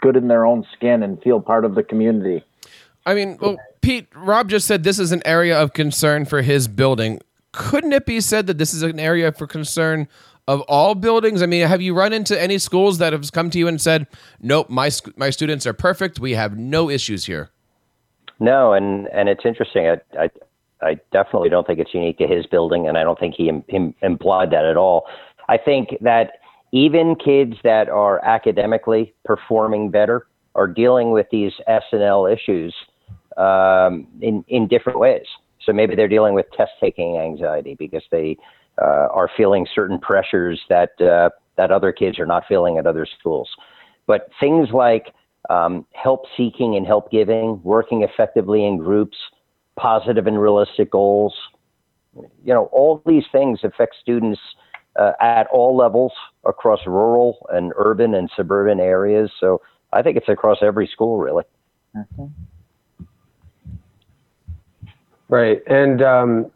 good 0.00 0.16
in 0.16 0.28
their 0.28 0.46
own 0.46 0.64
skin 0.74 1.02
and 1.02 1.22
feel 1.22 1.40
part 1.40 1.64
of 1.64 1.74
the 1.74 1.82
community. 1.82 2.44
I 3.06 3.14
mean, 3.14 3.38
well, 3.40 3.56
Pete, 3.80 4.08
Rob 4.14 4.48
just 4.48 4.66
said 4.66 4.84
this 4.84 4.98
is 4.98 5.12
an 5.12 5.22
area 5.24 5.60
of 5.60 5.72
concern 5.72 6.24
for 6.24 6.42
his 6.42 6.68
building. 6.68 7.20
Couldn't 7.52 7.92
it 7.92 8.06
be 8.06 8.20
said 8.20 8.46
that 8.46 8.58
this 8.58 8.72
is 8.72 8.82
an 8.82 9.00
area 9.00 9.32
for 9.32 9.46
concern 9.46 10.06
of 10.46 10.60
all 10.62 10.94
buildings? 10.94 11.42
I 11.42 11.46
mean, 11.46 11.66
have 11.66 11.80
you 11.82 11.94
run 11.94 12.12
into 12.12 12.40
any 12.40 12.58
schools 12.58 12.98
that 12.98 13.12
have 13.12 13.32
come 13.32 13.50
to 13.50 13.58
you 13.58 13.66
and 13.66 13.80
said, 13.80 14.06
"Nope, 14.40 14.70
my 14.70 14.90
my 15.16 15.30
students 15.30 15.66
are 15.66 15.72
perfect. 15.72 16.20
We 16.20 16.32
have 16.34 16.56
no 16.56 16.90
issues 16.90 17.24
here." 17.24 17.50
No, 18.40 18.72
and 18.72 19.06
and 19.12 19.28
it's 19.28 19.44
interesting. 19.44 19.86
I, 19.86 19.98
I 20.18 20.30
I 20.82 20.94
definitely 21.12 21.50
don't 21.50 21.66
think 21.66 21.78
it's 21.78 21.92
unique 21.94 22.18
to 22.18 22.26
his 22.26 22.46
building, 22.46 22.88
and 22.88 22.96
I 22.96 23.04
don't 23.04 23.18
think 23.18 23.34
he 23.36 23.48
Im, 23.48 23.62
Im, 23.68 23.94
implied 24.02 24.50
that 24.50 24.64
at 24.64 24.76
all. 24.78 25.04
I 25.48 25.58
think 25.58 25.90
that 26.00 26.32
even 26.72 27.16
kids 27.16 27.54
that 27.64 27.88
are 27.88 28.24
academically 28.24 29.14
performing 29.24 29.90
better 29.90 30.26
are 30.54 30.66
dealing 30.66 31.10
with 31.10 31.26
these 31.30 31.52
SEL 31.90 32.26
issues 32.26 32.74
um, 33.36 34.06
in 34.22 34.44
in 34.48 34.66
different 34.68 34.98
ways. 34.98 35.26
So 35.64 35.72
maybe 35.72 35.94
they're 35.94 36.08
dealing 36.08 36.34
with 36.34 36.46
test 36.56 36.72
taking 36.80 37.18
anxiety 37.18 37.74
because 37.78 38.02
they 38.10 38.38
uh, 38.80 39.08
are 39.12 39.28
feeling 39.36 39.66
certain 39.74 39.98
pressures 39.98 40.58
that 40.70 40.98
uh, 41.00 41.28
that 41.56 41.70
other 41.70 41.92
kids 41.92 42.18
are 42.18 42.26
not 42.26 42.44
feeling 42.48 42.78
at 42.78 42.86
other 42.86 43.06
schools. 43.18 43.50
But 44.06 44.30
things 44.40 44.70
like 44.72 45.12
um, 45.50 45.84
help 45.92 46.26
seeking 46.36 46.76
and 46.76 46.86
help 46.86 47.10
giving, 47.10 47.60
working 47.62 48.02
effectively 48.02 48.64
in 48.64 48.78
groups, 48.78 49.18
positive 49.76 50.26
and 50.26 50.40
realistic 50.40 50.90
goals. 50.90 51.34
You 52.14 52.54
know, 52.54 52.64
all 52.66 53.02
these 53.04 53.24
things 53.32 53.60
affect 53.64 53.96
students 54.00 54.40
uh, 54.96 55.12
at 55.20 55.48
all 55.48 55.76
levels 55.76 56.12
across 56.46 56.80
rural 56.86 57.46
and 57.52 57.72
urban 57.76 58.14
and 58.14 58.30
suburban 58.36 58.78
areas. 58.78 59.30
So 59.40 59.60
I 59.92 60.02
think 60.02 60.16
it's 60.16 60.28
across 60.28 60.58
every 60.62 60.86
school, 60.86 61.18
really. 61.18 61.44
Mm-hmm. 61.96 63.04
Right. 65.28 65.62
And, 65.66 66.02
um, 66.02 66.50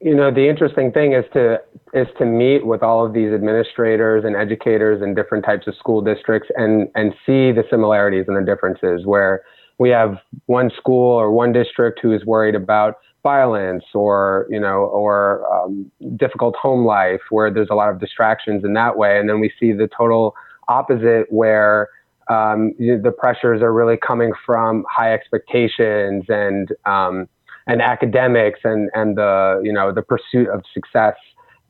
you 0.00 0.14
know, 0.14 0.30
the 0.32 0.48
interesting 0.48 0.92
thing 0.92 1.14
is 1.14 1.24
to 1.32 1.60
is 1.94 2.06
to 2.18 2.26
meet 2.26 2.66
with 2.66 2.82
all 2.82 3.04
of 3.06 3.14
these 3.14 3.32
administrators 3.32 4.24
and 4.24 4.36
educators 4.36 5.02
in 5.02 5.14
different 5.14 5.44
types 5.44 5.66
of 5.66 5.74
school 5.76 6.02
districts 6.02 6.50
and 6.56 6.88
and 6.94 7.12
see 7.24 7.52
the 7.52 7.64
similarities 7.70 8.26
and 8.28 8.36
the 8.36 8.44
differences 8.44 9.06
where 9.06 9.42
we 9.78 9.88
have 9.88 10.18
one 10.46 10.70
school 10.76 11.12
or 11.12 11.30
one 11.30 11.52
district 11.52 12.00
who 12.02 12.12
is 12.12 12.24
worried 12.26 12.54
about 12.54 12.96
violence 13.22 13.84
or 13.94 14.46
you 14.50 14.60
know 14.60 14.80
or 14.84 15.46
um, 15.54 15.90
difficult 16.16 16.54
home 16.56 16.84
life 16.84 17.20
where 17.30 17.50
there's 17.50 17.68
a 17.70 17.74
lot 17.74 17.88
of 17.88 17.98
distractions 17.98 18.64
in 18.64 18.74
that 18.74 18.96
way. 18.98 19.18
And 19.18 19.28
then 19.28 19.40
we 19.40 19.50
see 19.58 19.72
the 19.72 19.88
total 19.96 20.34
opposite 20.68 21.26
where 21.30 21.88
um, 22.28 22.74
the 22.78 23.14
pressures 23.16 23.62
are 23.62 23.72
really 23.72 23.96
coming 23.96 24.32
from 24.44 24.84
high 24.90 25.14
expectations 25.14 26.24
and 26.28 26.72
um, 26.84 27.26
and 27.68 27.80
academics 27.80 28.60
and 28.64 28.90
and 28.94 29.16
the 29.16 29.60
you 29.62 29.72
know 29.72 29.92
the 29.92 30.02
pursuit 30.02 30.48
of 30.48 30.62
success 30.74 31.14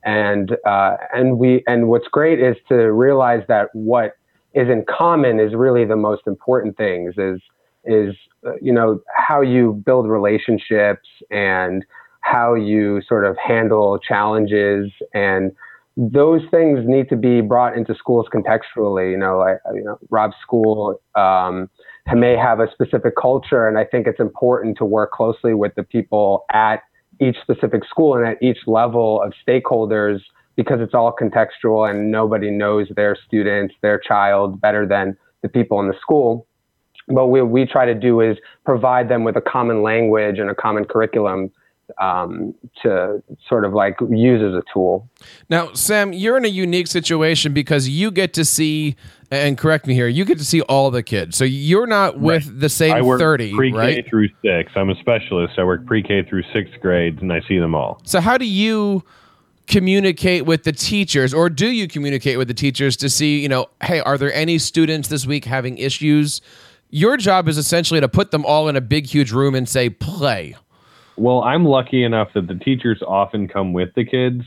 and 0.03 0.55
uh, 0.65 0.95
and 1.13 1.37
we 1.37 1.63
and 1.67 1.89
what's 1.89 2.07
great 2.07 2.39
is 2.39 2.55
to 2.69 2.91
realize 2.91 3.43
that 3.47 3.67
what 3.73 4.13
is 4.53 4.67
in 4.69 4.83
common 4.89 5.39
is 5.39 5.53
really 5.53 5.85
the 5.85 5.95
most 5.95 6.23
important 6.25 6.75
things 6.77 7.13
is 7.17 7.39
is 7.85 8.15
uh, 8.47 8.53
you 8.61 8.73
know 8.73 8.99
how 9.15 9.41
you 9.41 9.73
build 9.85 10.07
relationships 10.07 11.07
and 11.29 11.85
how 12.21 12.53
you 12.53 13.01
sort 13.07 13.25
of 13.25 13.37
handle 13.37 13.99
challenges 13.99 14.91
and 15.13 15.51
those 15.97 16.41
things 16.49 16.79
need 16.85 17.09
to 17.09 17.17
be 17.17 17.41
brought 17.41 17.75
into 17.75 17.93
schools 17.93 18.27
contextually. 18.33 19.11
You 19.11 19.17
know, 19.17 19.41
I, 19.41 19.55
you 19.73 19.83
know, 19.83 19.99
Rob's 20.09 20.35
school 20.41 21.01
um, 21.15 21.69
may 22.15 22.35
have 22.35 22.59
a 22.59 22.71
specific 22.71 23.13
culture, 23.19 23.67
and 23.67 23.77
I 23.77 23.85
think 23.85 24.07
it's 24.07 24.19
important 24.19 24.77
to 24.77 24.85
work 24.85 25.11
closely 25.11 25.53
with 25.53 25.75
the 25.75 25.83
people 25.83 26.45
at 26.51 26.81
each 27.21 27.37
specific 27.41 27.83
school 27.85 28.15
and 28.15 28.25
at 28.25 28.41
each 28.41 28.59
level 28.65 29.21
of 29.21 29.33
stakeholders 29.47 30.19
because 30.55 30.81
it's 30.81 30.93
all 30.93 31.15
contextual 31.15 31.89
and 31.89 32.11
nobody 32.11 32.51
knows 32.51 32.87
their 32.95 33.17
students, 33.27 33.73
their 33.81 33.99
child 33.99 34.59
better 34.59 34.85
than 34.85 35.17
the 35.41 35.49
people 35.49 35.79
in 35.79 35.87
the 35.87 35.95
school. 36.01 36.47
But 37.07 37.27
what 37.27 37.49
we 37.49 37.65
try 37.65 37.85
to 37.85 37.95
do 37.95 38.21
is 38.21 38.37
provide 38.65 39.09
them 39.09 39.23
with 39.23 39.35
a 39.35 39.41
common 39.41 39.83
language 39.83 40.37
and 40.37 40.49
a 40.49 40.55
common 40.55 40.85
curriculum 40.85 41.51
um, 41.99 42.53
to 42.83 43.21
sort 43.47 43.65
of 43.65 43.73
like 43.73 43.97
use 44.09 44.41
as 44.41 44.53
a 44.53 44.63
tool. 44.73 45.09
Now, 45.49 45.73
Sam, 45.73 46.13
you're 46.13 46.37
in 46.37 46.45
a 46.45 46.49
unique 46.49 46.87
situation 46.87 47.53
because 47.53 47.89
you 47.89 48.11
get 48.11 48.33
to 48.33 48.45
see, 48.45 48.95
and 49.31 49.57
correct 49.57 49.87
me 49.87 49.93
here, 49.93 50.07
you 50.07 50.25
get 50.25 50.37
to 50.37 50.45
see 50.45 50.61
all 50.61 50.91
the 50.91 51.03
kids. 51.03 51.37
So 51.37 51.43
you're 51.43 51.87
not 51.87 52.19
with 52.19 52.45
right. 52.45 52.59
the 52.59 52.69
same 52.69 52.93
I 52.93 53.01
work 53.01 53.19
30, 53.19 53.55
pre-K 53.55 53.77
right? 53.77 54.09
through 54.09 54.29
six. 54.43 54.71
I'm 54.75 54.89
a 54.89 54.95
specialist. 54.95 55.55
I 55.57 55.63
work 55.63 55.85
pre-K 55.85 56.23
through 56.23 56.43
sixth 56.53 56.79
grades, 56.81 57.21
and 57.21 57.31
I 57.31 57.41
see 57.47 57.59
them 57.59 57.75
all. 57.75 58.01
So 58.05 58.19
how 58.21 58.37
do 58.37 58.45
you 58.45 59.03
communicate 59.69 60.45
with 60.45 60.63
the 60.63 60.71
teachers 60.71 61.31
or 61.31 61.47
do 61.47 61.67
you 61.67 61.87
communicate 61.87 62.39
with 62.39 62.47
the 62.47 62.55
teachers 62.55 62.97
to 62.97 63.07
see 63.07 63.39
you 63.39 63.47
know 63.47 63.67
hey 63.83 63.99
are 63.99 64.17
there 64.17 64.33
any 64.33 64.57
students 64.57 65.09
this 65.09 65.27
week 65.27 65.45
having 65.45 65.77
issues 65.77 66.41
your 66.89 67.17
job 67.17 67.47
is 67.47 67.55
essentially 67.55 67.99
to 67.99 68.09
put 68.09 68.31
them 68.31 68.43
all 68.45 68.67
in 68.67 68.75
a 68.75 68.81
big 68.81 69.05
huge 69.05 69.31
room 69.31 69.53
and 69.53 69.69
say 69.69 69.87
play 69.87 70.55
well, 71.19 71.41
I'm 71.41 71.65
lucky 71.65 72.03
enough 72.03 72.29
that 72.33 72.47
the 72.47 72.55
teachers 72.55 73.01
often 73.05 73.47
come 73.47 73.73
with 73.73 73.89
the 73.95 74.05
kids, 74.05 74.43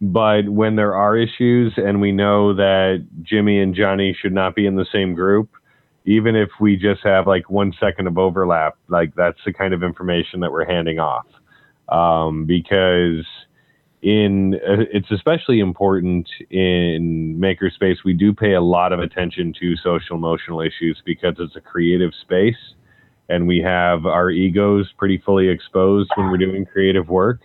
but 0.00 0.48
when 0.48 0.76
there 0.76 0.94
are 0.94 1.16
issues 1.16 1.74
and 1.76 2.00
we 2.00 2.12
know 2.12 2.54
that 2.54 3.06
Jimmy 3.22 3.60
and 3.60 3.74
Johnny 3.74 4.16
should 4.20 4.32
not 4.32 4.54
be 4.54 4.66
in 4.66 4.76
the 4.76 4.86
same 4.92 5.14
group, 5.14 5.50
even 6.04 6.36
if 6.36 6.48
we 6.60 6.76
just 6.76 7.02
have 7.04 7.26
like 7.26 7.50
one 7.50 7.72
second 7.78 8.06
of 8.06 8.18
overlap, 8.18 8.76
like 8.88 9.14
that's 9.14 9.38
the 9.44 9.52
kind 9.52 9.74
of 9.74 9.82
information 9.82 10.40
that 10.40 10.52
we're 10.52 10.64
handing 10.64 10.98
off. 10.98 11.26
Um, 11.88 12.44
because 12.44 13.24
in 14.02 14.54
uh, 14.54 14.84
it's 14.92 15.10
especially 15.10 15.58
important 15.58 16.28
in 16.50 17.36
makerspace 17.40 17.96
we 18.04 18.12
do 18.12 18.32
pay 18.32 18.54
a 18.54 18.60
lot 18.60 18.92
of 18.92 19.00
attention 19.00 19.52
to 19.58 19.74
social 19.76 20.14
emotional 20.14 20.60
issues 20.60 21.02
because 21.04 21.34
it's 21.38 21.56
a 21.56 21.60
creative 21.60 22.12
space 22.22 22.74
and 23.28 23.46
we 23.46 23.60
have 23.60 24.06
our 24.06 24.30
egos 24.30 24.92
pretty 24.96 25.18
fully 25.18 25.48
exposed 25.48 26.10
when 26.16 26.30
we're 26.30 26.38
doing 26.38 26.64
creative 26.64 27.08
work 27.08 27.40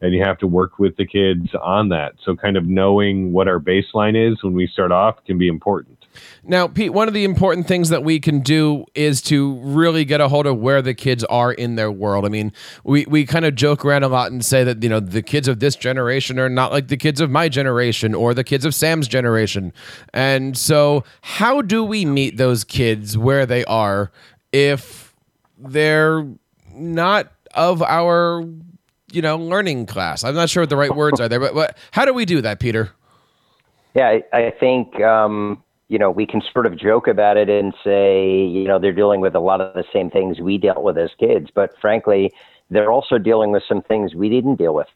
and 0.00 0.14
you 0.14 0.22
have 0.22 0.38
to 0.38 0.46
work 0.46 0.78
with 0.78 0.96
the 0.96 1.06
kids 1.06 1.48
on 1.62 1.88
that. 1.88 2.14
So 2.24 2.36
kind 2.36 2.56
of 2.56 2.66
knowing 2.66 3.32
what 3.32 3.48
our 3.48 3.58
baseline 3.58 4.14
is 4.14 4.42
when 4.42 4.54
we 4.54 4.66
start 4.66 4.92
off 4.92 5.24
can 5.24 5.38
be 5.38 5.48
important. 5.48 6.04
Now 6.44 6.66
pete 6.66 6.92
one 6.92 7.08
of 7.08 7.14
the 7.14 7.24
important 7.24 7.66
things 7.66 7.90
that 7.90 8.02
we 8.02 8.20
can 8.20 8.40
do 8.40 8.86
is 8.94 9.20
to 9.22 9.56
really 9.56 10.04
get 10.04 10.20
a 10.20 10.28
hold 10.28 10.46
of 10.46 10.58
where 10.58 10.80
the 10.80 10.94
kids 10.94 11.24
are 11.24 11.52
in 11.52 11.76
their 11.76 11.90
world. 11.90 12.24
I 12.24 12.28
mean 12.28 12.52
we, 12.84 13.04
we 13.06 13.26
kind 13.26 13.44
of 13.44 13.54
joke 13.54 13.84
around 13.84 14.02
a 14.02 14.08
lot 14.08 14.32
and 14.32 14.44
say 14.44 14.64
that 14.64 14.82
you 14.82 14.88
know 14.88 15.00
the 15.00 15.22
kids 15.22 15.48
of 15.48 15.60
this 15.60 15.76
generation 15.76 16.38
are 16.38 16.48
not 16.48 16.72
like 16.72 16.88
the 16.88 16.96
kids 16.96 17.20
of 17.20 17.30
my 17.30 17.48
generation 17.48 18.14
or 18.14 18.32
the 18.32 18.44
kids 18.44 18.64
of 18.64 18.74
sam's 18.74 19.08
generation. 19.08 19.72
And 20.14 20.56
so 20.56 21.04
how 21.20 21.62
do 21.62 21.84
we 21.84 22.04
meet 22.04 22.36
those 22.36 22.64
kids 22.64 23.18
where 23.18 23.44
they 23.44 23.64
are 23.66 24.10
if 24.52 25.05
they're 25.58 26.26
not 26.74 27.32
of 27.54 27.82
our 27.82 28.46
you 29.12 29.22
know 29.22 29.36
learning 29.36 29.86
class. 29.86 30.24
I'm 30.24 30.34
not 30.34 30.50
sure 30.50 30.62
what 30.62 30.70
the 30.70 30.76
right 30.76 30.94
words 30.94 31.20
are 31.20 31.28
there, 31.28 31.40
but, 31.40 31.54
but 31.54 31.76
how 31.90 32.04
do 32.04 32.12
we 32.12 32.24
do 32.24 32.40
that, 32.42 32.60
Peter? 32.60 32.90
Yeah, 33.94 34.18
I, 34.32 34.38
I 34.38 34.50
think 34.50 35.00
um, 35.00 35.62
you 35.88 35.98
know 35.98 36.10
we 36.10 36.26
can 36.26 36.42
sort 36.52 36.66
of 36.66 36.78
joke 36.78 37.08
about 37.08 37.36
it 37.36 37.48
and 37.48 37.72
say 37.82 38.44
you 38.44 38.64
know 38.64 38.78
they're 38.78 38.92
dealing 38.92 39.20
with 39.20 39.34
a 39.34 39.40
lot 39.40 39.60
of 39.60 39.74
the 39.74 39.84
same 39.92 40.10
things 40.10 40.40
we 40.40 40.58
dealt 40.58 40.82
with 40.82 40.98
as 40.98 41.10
kids, 41.18 41.48
but 41.54 41.74
frankly, 41.80 42.32
they're 42.70 42.90
also 42.90 43.18
dealing 43.18 43.52
with 43.52 43.62
some 43.68 43.82
things 43.82 44.14
we 44.14 44.28
didn't 44.28 44.56
deal 44.56 44.74
with, 44.74 44.88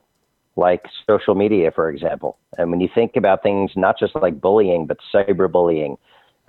like 0.57 0.85
social 1.09 1.35
media, 1.35 1.71
for 1.71 1.91
example. 1.91 2.37
And 2.59 2.71
when 2.71 2.81
you 2.81 2.89
think 2.95 3.17
about 3.17 3.43
things 3.43 3.73
not 3.77 3.99
just 3.99 4.15
like 4.17 4.41
bullying, 4.41 4.87
but 4.87 4.99
cyberbullying, 5.15 5.97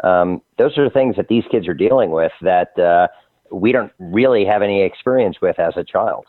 um, 0.03 0.41
those 0.57 0.77
are 0.77 0.89
things 0.89 1.15
that 1.15 1.27
these 1.27 1.43
kids 1.51 1.67
are 1.67 1.73
dealing 1.73 2.11
with 2.11 2.31
that. 2.41 2.77
Uh, 2.77 3.07
we 3.51 3.71
don't 3.71 3.91
really 3.99 4.45
have 4.45 4.61
any 4.61 4.81
experience 4.81 5.37
with 5.41 5.59
as 5.59 5.73
a 5.75 5.83
child. 5.83 6.25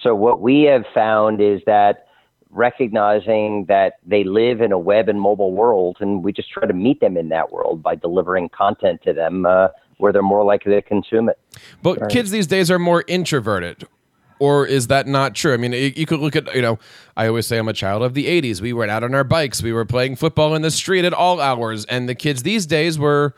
So 0.00 0.14
what 0.14 0.40
we 0.40 0.62
have 0.62 0.84
found 0.94 1.40
is 1.40 1.60
that 1.66 2.06
recognizing 2.50 3.66
that 3.66 3.94
they 4.06 4.24
live 4.24 4.60
in 4.60 4.72
a 4.72 4.78
web 4.78 5.08
and 5.08 5.20
mobile 5.20 5.52
world, 5.52 5.98
and 6.00 6.22
we 6.22 6.32
just 6.32 6.50
try 6.50 6.66
to 6.66 6.72
meet 6.72 7.00
them 7.00 7.16
in 7.16 7.28
that 7.28 7.52
world 7.52 7.82
by 7.82 7.94
delivering 7.94 8.48
content 8.50 9.02
to 9.02 9.12
them 9.12 9.46
uh, 9.46 9.68
where 9.98 10.12
they're 10.12 10.22
more 10.22 10.44
likely 10.44 10.72
to 10.72 10.82
consume 10.82 11.28
it. 11.28 11.38
But 11.82 12.08
kids 12.08 12.30
these 12.30 12.46
days 12.46 12.70
are 12.70 12.78
more 12.78 13.04
introverted. 13.06 13.86
Or 14.38 14.66
is 14.66 14.88
that 14.88 15.06
not 15.06 15.34
true? 15.34 15.54
I 15.54 15.56
mean, 15.56 15.72
you 15.72 16.04
could 16.04 16.20
look 16.20 16.36
at, 16.36 16.54
you 16.54 16.60
know, 16.60 16.78
I 17.16 17.26
always 17.26 17.46
say 17.46 17.56
I'm 17.56 17.68
a 17.68 17.72
child 17.72 18.02
of 18.02 18.12
the 18.12 18.26
80s. 18.26 18.60
We 18.60 18.74
went 18.74 18.90
out 18.90 19.02
on 19.02 19.14
our 19.14 19.24
bikes. 19.24 19.62
We 19.62 19.72
were 19.72 19.86
playing 19.86 20.16
football 20.16 20.54
in 20.54 20.60
the 20.60 20.70
street 20.70 21.06
at 21.06 21.14
all 21.14 21.40
hours. 21.40 21.86
And 21.86 22.06
the 22.06 22.14
kids 22.14 22.42
these 22.42 22.66
days 22.66 22.98
were 22.98 23.34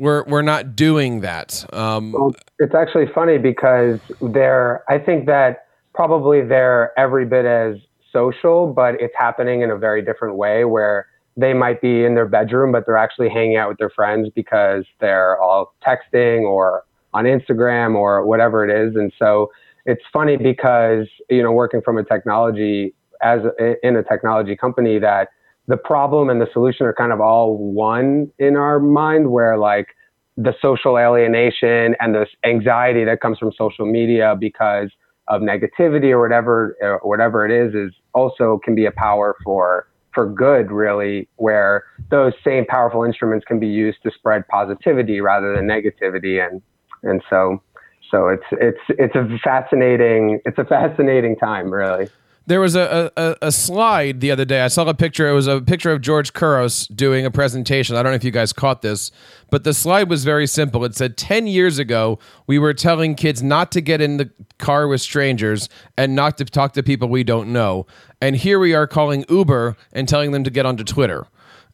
we're 0.00 0.24
we're 0.24 0.42
not 0.42 0.74
doing 0.74 1.20
that. 1.20 1.64
Um, 1.74 2.12
well, 2.12 2.34
it's 2.58 2.74
actually 2.74 3.06
funny 3.14 3.38
because 3.38 4.00
they're. 4.20 4.82
I 4.88 4.98
think 4.98 5.26
that 5.26 5.66
probably 5.94 6.42
they're 6.42 6.98
every 6.98 7.26
bit 7.26 7.44
as 7.44 7.76
social, 8.12 8.72
but 8.72 8.94
it's 9.00 9.14
happening 9.16 9.60
in 9.60 9.70
a 9.70 9.76
very 9.76 10.02
different 10.02 10.36
way 10.36 10.64
where 10.64 11.06
they 11.36 11.52
might 11.52 11.80
be 11.80 12.04
in 12.04 12.14
their 12.14 12.26
bedroom, 12.26 12.72
but 12.72 12.86
they're 12.86 12.96
actually 12.96 13.28
hanging 13.28 13.56
out 13.56 13.68
with 13.68 13.78
their 13.78 13.90
friends 13.90 14.28
because 14.34 14.84
they're 15.00 15.38
all 15.38 15.74
texting 15.86 16.42
or 16.42 16.84
on 17.12 17.24
Instagram 17.24 17.94
or 17.94 18.24
whatever 18.24 18.64
it 18.64 18.70
is. 18.70 18.96
And 18.96 19.12
so 19.18 19.50
it's 19.84 20.02
funny 20.12 20.36
because, 20.36 21.06
you 21.28 21.42
know, 21.42 21.52
working 21.52 21.82
from 21.82 21.98
a 21.98 22.04
technology 22.04 22.94
as 23.22 23.40
a, 23.58 23.86
in 23.86 23.96
a 23.96 24.02
technology 24.02 24.56
company 24.56 24.98
that 24.98 25.28
the 25.70 25.76
problem 25.76 26.28
and 26.28 26.40
the 26.40 26.48
solution 26.52 26.84
are 26.84 26.92
kind 26.92 27.12
of 27.12 27.20
all 27.20 27.56
one 27.56 28.30
in 28.38 28.56
our 28.56 28.80
mind 28.80 29.30
where 29.30 29.56
like 29.56 29.88
the 30.36 30.52
social 30.60 30.98
alienation 30.98 31.94
and 32.00 32.14
the 32.14 32.26
anxiety 32.44 33.04
that 33.04 33.20
comes 33.20 33.38
from 33.38 33.52
social 33.56 33.86
media 33.86 34.36
because 34.38 34.90
of 35.28 35.42
negativity 35.42 36.10
or 36.10 36.20
whatever 36.20 36.76
or 36.82 36.98
whatever 37.04 37.46
it 37.46 37.52
is 37.52 37.72
is 37.74 37.94
also 38.14 38.60
can 38.64 38.74
be 38.74 38.84
a 38.84 38.90
power 38.90 39.36
for 39.44 39.86
for 40.12 40.28
good 40.28 40.72
really 40.72 41.28
where 41.36 41.84
those 42.10 42.32
same 42.44 42.66
powerful 42.66 43.04
instruments 43.04 43.44
can 43.46 43.60
be 43.60 43.68
used 43.68 44.02
to 44.02 44.10
spread 44.10 44.46
positivity 44.48 45.20
rather 45.20 45.54
than 45.54 45.68
negativity. 45.68 46.44
And 46.44 46.60
and 47.04 47.22
so 47.30 47.62
so 48.10 48.26
it's 48.26 48.42
it's 48.52 48.80
it's 48.88 49.14
a 49.14 49.38
fascinating 49.44 50.40
it's 50.44 50.58
a 50.58 50.64
fascinating 50.64 51.36
time 51.36 51.72
really 51.72 52.08
there 52.50 52.60
was 52.60 52.74
a, 52.74 53.12
a, 53.16 53.36
a, 53.42 53.52
slide 53.52 54.20
the 54.20 54.32
other 54.32 54.44
day. 54.44 54.62
I 54.62 54.66
saw 54.66 54.84
a 54.84 54.92
picture. 54.92 55.28
It 55.28 55.34
was 55.34 55.46
a 55.46 55.60
picture 55.60 55.92
of 55.92 56.00
George 56.00 56.32
Couros 56.32 56.88
doing 56.88 57.24
a 57.24 57.30
presentation. 57.30 57.94
I 57.94 58.02
don't 58.02 58.10
know 58.10 58.16
if 58.16 58.24
you 58.24 58.32
guys 58.32 58.52
caught 58.52 58.82
this, 58.82 59.12
but 59.50 59.62
the 59.62 59.72
slide 59.72 60.10
was 60.10 60.24
very 60.24 60.48
simple. 60.48 60.84
It 60.84 60.96
said 60.96 61.16
10 61.16 61.46
years 61.46 61.78
ago, 61.78 62.18
we 62.48 62.58
were 62.58 62.74
telling 62.74 63.14
kids 63.14 63.40
not 63.40 63.70
to 63.70 63.80
get 63.80 64.00
in 64.00 64.16
the 64.16 64.32
car 64.58 64.88
with 64.88 65.00
strangers 65.00 65.68
and 65.96 66.16
not 66.16 66.38
to 66.38 66.44
talk 66.44 66.72
to 66.72 66.82
people 66.82 67.08
we 67.08 67.22
don't 67.22 67.52
know. 67.52 67.86
And 68.20 68.34
here 68.34 68.58
we 68.58 68.74
are 68.74 68.88
calling 68.88 69.24
Uber 69.28 69.76
and 69.92 70.08
telling 70.08 70.32
them 70.32 70.42
to 70.42 70.50
get 70.50 70.66
onto 70.66 70.82
Twitter. 70.82 71.28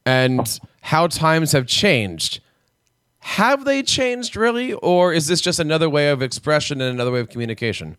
And 0.05 0.61
how 0.83 1.07
times 1.07 1.53
have 1.53 1.67
changed. 1.67 2.41
Have 3.21 3.65
they 3.65 3.83
changed 3.83 4.37
really? 4.37 4.75
Or 4.75 5.15
is 5.15 5.27
this 5.27 5.41
just 5.41 5.59
another 5.59 5.89
way 5.89 6.11
of 6.11 6.21
expression 6.21 6.83
and 6.83 6.93
another 6.93 7.13
way 7.13 7.21
of 7.21 7.31
communication? 7.31 7.97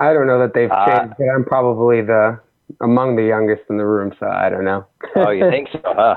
I 0.00 0.12
don't 0.12 0.26
know 0.26 0.38
that 0.38 0.54
they've 0.54 0.70
uh, 0.70 0.86
changed, 0.86 1.14
but 1.18 1.24
I'm 1.24 1.44
probably 1.44 2.02
the 2.02 2.40
among 2.80 3.16
the 3.16 3.22
youngest 3.22 3.62
in 3.68 3.76
the 3.76 3.86
room, 3.86 4.12
so 4.18 4.26
I 4.26 4.48
don't 4.48 4.64
know. 4.64 4.86
oh, 5.16 5.30
you 5.30 5.48
think 5.50 5.68
so? 5.72 5.80
Huh? 5.84 6.16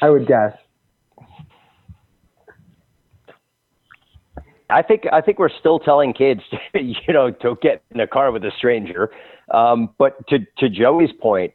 I 0.00 0.10
would 0.10 0.26
guess. 0.26 0.52
I 4.70 4.82
think 4.82 5.04
I 5.12 5.20
think 5.20 5.38
we're 5.38 5.50
still 5.60 5.78
telling 5.78 6.12
kids, 6.12 6.40
to, 6.50 6.58
you 6.82 7.12
know, 7.12 7.30
to 7.30 7.56
get 7.62 7.82
in 7.90 8.00
a 8.00 8.06
car 8.06 8.32
with 8.32 8.44
a 8.44 8.50
stranger. 8.56 9.10
Um, 9.52 9.90
but 9.98 10.26
to 10.28 10.40
to 10.58 10.68
Joey's 10.68 11.12
point, 11.20 11.54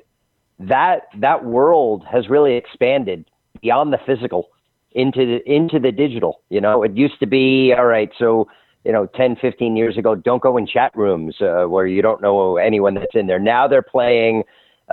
that 0.60 1.07
that 1.17 1.43
world 1.43 2.05
has 2.12 2.29
really 2.29 2.55
expanded 2.55 3.29
beyond 3.62 3.91
the 3.91 4.00
physical 4.05 4.50
into 4.91 5.25
the 5.25 5.51
into 5.51 5.79
the 5.79 5.91
digital. 5.91 6.41
You 6.50 6.62
know, 6.62 6.84
it 6.84 6.96
used 6.96 7.19
to 7.19 7.27
be 7.27 7.74
all 7.77 7.86
right. 7.86 8.12
So 8.17 8.48
you 8.84 8.91
know 8.91 9.05
10 9.05 9.36
15 9.41 9.75
years 9.75 9.98
ago 9.98 10.15
don't 10.15 10.41
go 10.41 10.57
in 10.57 10.65
chat 10.65 10.91
rooms 10.96 11.36
uh, 11.41 11.65
where 11.65 11.86
you 11.88 12.01
don't 12.01 12.22
know 12.22 12.57
anyone 12.57 12.93
that's 12.93 13.15
in 13.15 13.27
there. 13.27 13.39
Now 13.39 13.67
they're 13.67 13.81
playing 13.81 14.43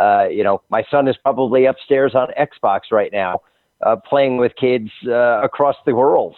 uh, 0.00 0.26
you 0.28 0.42
know 0.44 0.62
my 0.70 0.82
son 0.90 1.06
is 1.08 1.16
probably 1.22 1.66
upstairs 1.66 2.14
on 2.14 2.28
xbox 2.38 2.80
right 2.90 3.12
now 3.12 3.40
uh, 3.84 3.96
playing 3.96 4.38
with 4.38 4.52
kids 4.56 4.90
uh, 5.06 5.40
across 5.42 5.76
the 5.86 5.94
world. 5.94 6.34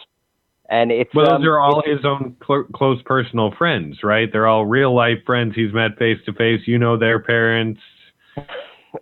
And 0.69 0.91
it's 0.91 1.13
well 1.15 1.25
those 1.27 1.35
um, 1.37 1.47
are 1.47 1.59
all 1.59 1.81
his 1.85 2.03
own 2.03 2.35
cl- 2.45 2.65
close 2.75 3.01
personal 3.05 3.51
friends 3.57 4.03
right? 4.03 4.29
They're 4.31 4.47
all 4.47 4.65
real 4.65 4.93
life 4.93 5.19
friends 5.25 5.55
he's 5.55 5.73
met 5.73 5.97
face 5.97 6.19
to 6.25 6.33
face. 6.33 6.61
You 6.67 6.77
know 6.77 6.97
their 6.97 7.19
parents. 7.19 7.79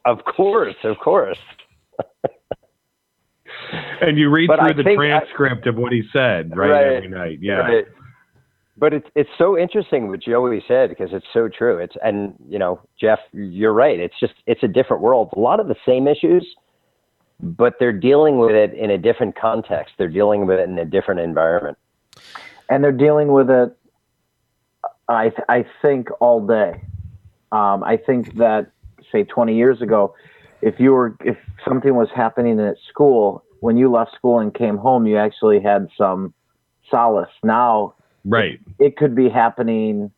Of 0.06 0.20
course 0.26 0.76
of 0.84 0.98
course. 1.00 1.38
And 4.02 4.18
you 4.18 4.30
read 4.30 4.48
But 4.48 4.60
I 4.60 4.68
through 4.68 4.76
the 4.76 4.84
think 4.84 5.00
I- 5.00 5.06
transcript 5.20 5.68
of 5.68 5.76
what 5.76 5.92
he 5.92 6.04
said 6.14 6.56
right, 6.56 6.70
Right. 6.70 6.86
every 6.98 7.10
night 7.10 7.40
yeah. 7.42 7.54
Right. 7.56 7.86
But 8.78 8.94
it's 8.94 9.08
it's 9.16 9.30
so 9.38 9.58
interesting 9.58 10.10
what 10.10 10.22
Joey 10.22 10.64
said 10.68 10.90
because 10.90 11.14
it's 11.14 11.26
so 11.34 11.48
true. 11.48 11.78
It's 11.78 11.96
and 12.04 12.36
you 12.50 12.60
know 12.60 12.82
Jeff, 13.00 13.20
you're 13.34 13.74
right. 13.74 14.00
It's 14.00 14.20
just 14.20 14.34
it's 14.48 14.64
a 14.64 14.68
different 14.68 15.02
world. 15.02 15.30
A 15.36 15.40
lot 15.40 15.60
of 15.60 15.68
the 15.68 15.76
same 15.86 16.08
issues, 16.08 16.46
but 17.40 17.76
they're 17.80 17.94
dealing 17.94 18.38
with 18.40 18.52
it 18.52 18.74
in 18.74 18.92
a 18.92 18.98
different 18.98 19.36
context. 19.38 19.96
They're 19.98 20.10
dealing 20.10 20.46
with 20.46 20.60
it 20.60 20.68
in 20.70 20.78
a 20.80 20.86
different 20.86 21.22
environment. 21.22 21.78
and 22.70 22.84
they're 22.84 22.92
dealing 22.92 23.32
with 23.32 23.50
it. 23.50 23.76
I 25.08 25.32
I 25.48 25.66
think 25.82 26.10
all 26.20 26.46
day. 26.46 26.82
Um, 27.52 27.84
I 27.84 27.98
think 27.98 28.36
that 28.36 28.72
say 29.12 29.24
20 29.24 29.56
years 29.56 29.82
ago, 29.82 30.16
if 30.62 30.80
you 30.80 30.92
were 30.92 31.16
if 31.24 31.38
something 31.68 31.96
was 31.96 32.10
happening 32.14 32.60
at 32.60 32.76
school 32.90 33.44
when 33.62 33.78
you 33.78 33.92
left 33.92 34.14
school 34.16 34.40
and 34.40 34.54
came 34.54 34.78
home, 34.78 35.08
you 35.08 35.18
actually 35.18 35.62
had 35.62 35.88
some 35.98 36.34
solace. 36.90 37.32
Now 37.44 37.94
right 38.26 38.60
it 38.80 38.98
could 38.98 39.16
be 39.16 39.30
happening 39.30 40.12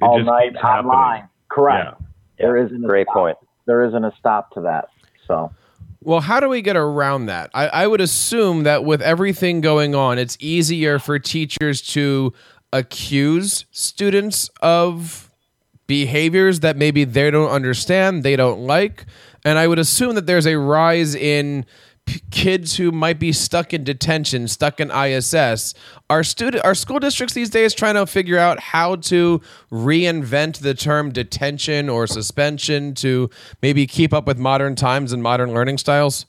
It 0.00 0.04
all 0.04 0.22
night 0.22 0.52
keeps 0.52 0.62
happening. 0.62 0.90
online. 0.90 1.28
Correct. 1.50 2.00
There 2.38 2.56
isn't 2.56 2.84
a 2.84 2.86
Great 2.86 3.06
stop. 3.06 3.14
point. 3.16 3.36
There 3.66 3.82
isn't 3.84 4.04
a 4.04 4.12
stop 4.18 4.50
to 4.52 4.60
that. 4.62 4.88
So 5.26 5.50
Well, 6.02 6.20
how 6.20 6.38
do 6.40 6.48
we 6.48 6.60
get 6.62 6.76
around 6.76 7.26
that? 7.26 7.50
I, 7.54 7.68
I 7.68 7.86
would 7.86 8.00
assume 8.00 8.62
that 8.64 8.84
with 8.84 9.00
everything 9.00 9.60
going 9.62 9.94
on, 9.94 10.18
it's 10.18 10.36
easier 10.38 10.98
for 10.98 11.18
teachers 11.18 11.80
to 11.94 12.32
accuse 12.72 13.64
students 13.70 14.50
of 14.60 15.30
behaviors 15.86 16.60
that 16.60 16.76
maybe 16.76 17.04
they 17.04 17.30
don't 17.30 17.48
understand, 17.50 18.22
they 18.22 18.36
don't 18.36 18.60
like. 18.60 19.06
And 19.44 19.58
I 19.58 19.66
would 19.68 19.78
assume 19.78 20.14
that 20.16 20.26
there's 20.26 20.46
a 20.46 20.58
rise 20.58 21.14
in 21.14 21.64
kids 22.30 22.76
who 22.76 22.92
might 22.92 23.18
be 23.18 23.32
stuck 23.32 23.72
in 23.72 23.84
detention, 23.84 24.48
stuck 24.48 24.80
in 24.80 24.90
ISS. 24.90 25.74
Are 26.08 26.22
student 26.22 26.64
are 26.64 26.74
school 26.74 26.98
districts 26.98 27.34
these 27.34 27.50
days 27.50 27.74
trying 27.74 27.94
to 27.94 28.06
figure 28.06 28.38
out 28.38 28.60
how 28.60 28.96
to 28.96 29.40
reinvent 29.70 30.60
the 30.60 30.74
term 30.74 31.10
detention 31.12 31.88
or 31.88 32.06
suspension 32.06 32.94
to 32.94 33.30
maybe 33.62 33.86
keep 33.86 34.12
up 34.12 34.26
with 34.26 34.38
modern 34.38 34.74
times 34.74 35.12
and 35.12 35.22
modern 35.22 35.52
learning 35.52 35.78
styles? 35.78 36.26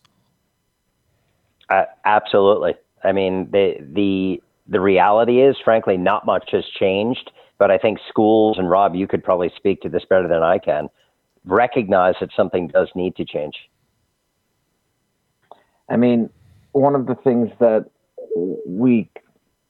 Uh, 1.69 1.83
absolutely. 2.05 2.75
I 3.03 3.11
mean, 3.11 3.49
the 3.51 3.75
the 3.79 4.41
the 4.67 4.79
reality 4.79 5.41
is, 5.41 5.55
frankly, 5.63 5.97
not 5.97 6.25
much 6.25 6.49
has 6.51 6.65
changed. 6.79 7.31
But 7.57 7.71
I 7.71 7.77
think 7.77 7.99
schools 8.07 8.57
and 8.57 8.69
Rob, 8.69 8.95
you 8.95 9.07
could 9.07 9.23
probably 9.23 9.51
speak 9.55 9.81
to 9.81 9.89
this 9.89 10.05
better 10.05 10.27
than 10.27 10.43
I 10.43 10.59
can. 10.59 10.89
Recognize 11.45 12.15
that 12.19 12.29
something 12.35 12.67
does 12.67 12.89
need 12.93 13.15
to 13.15 13.25
change. 13.25 13.55
I 15.89 15.97
mean, 15.97 16.29
one 16.71 16.95
of 16.95 17.05
the 17.05 17.15
things 17.15 17.49
that 17.59 17.85
we, 18.67 19.09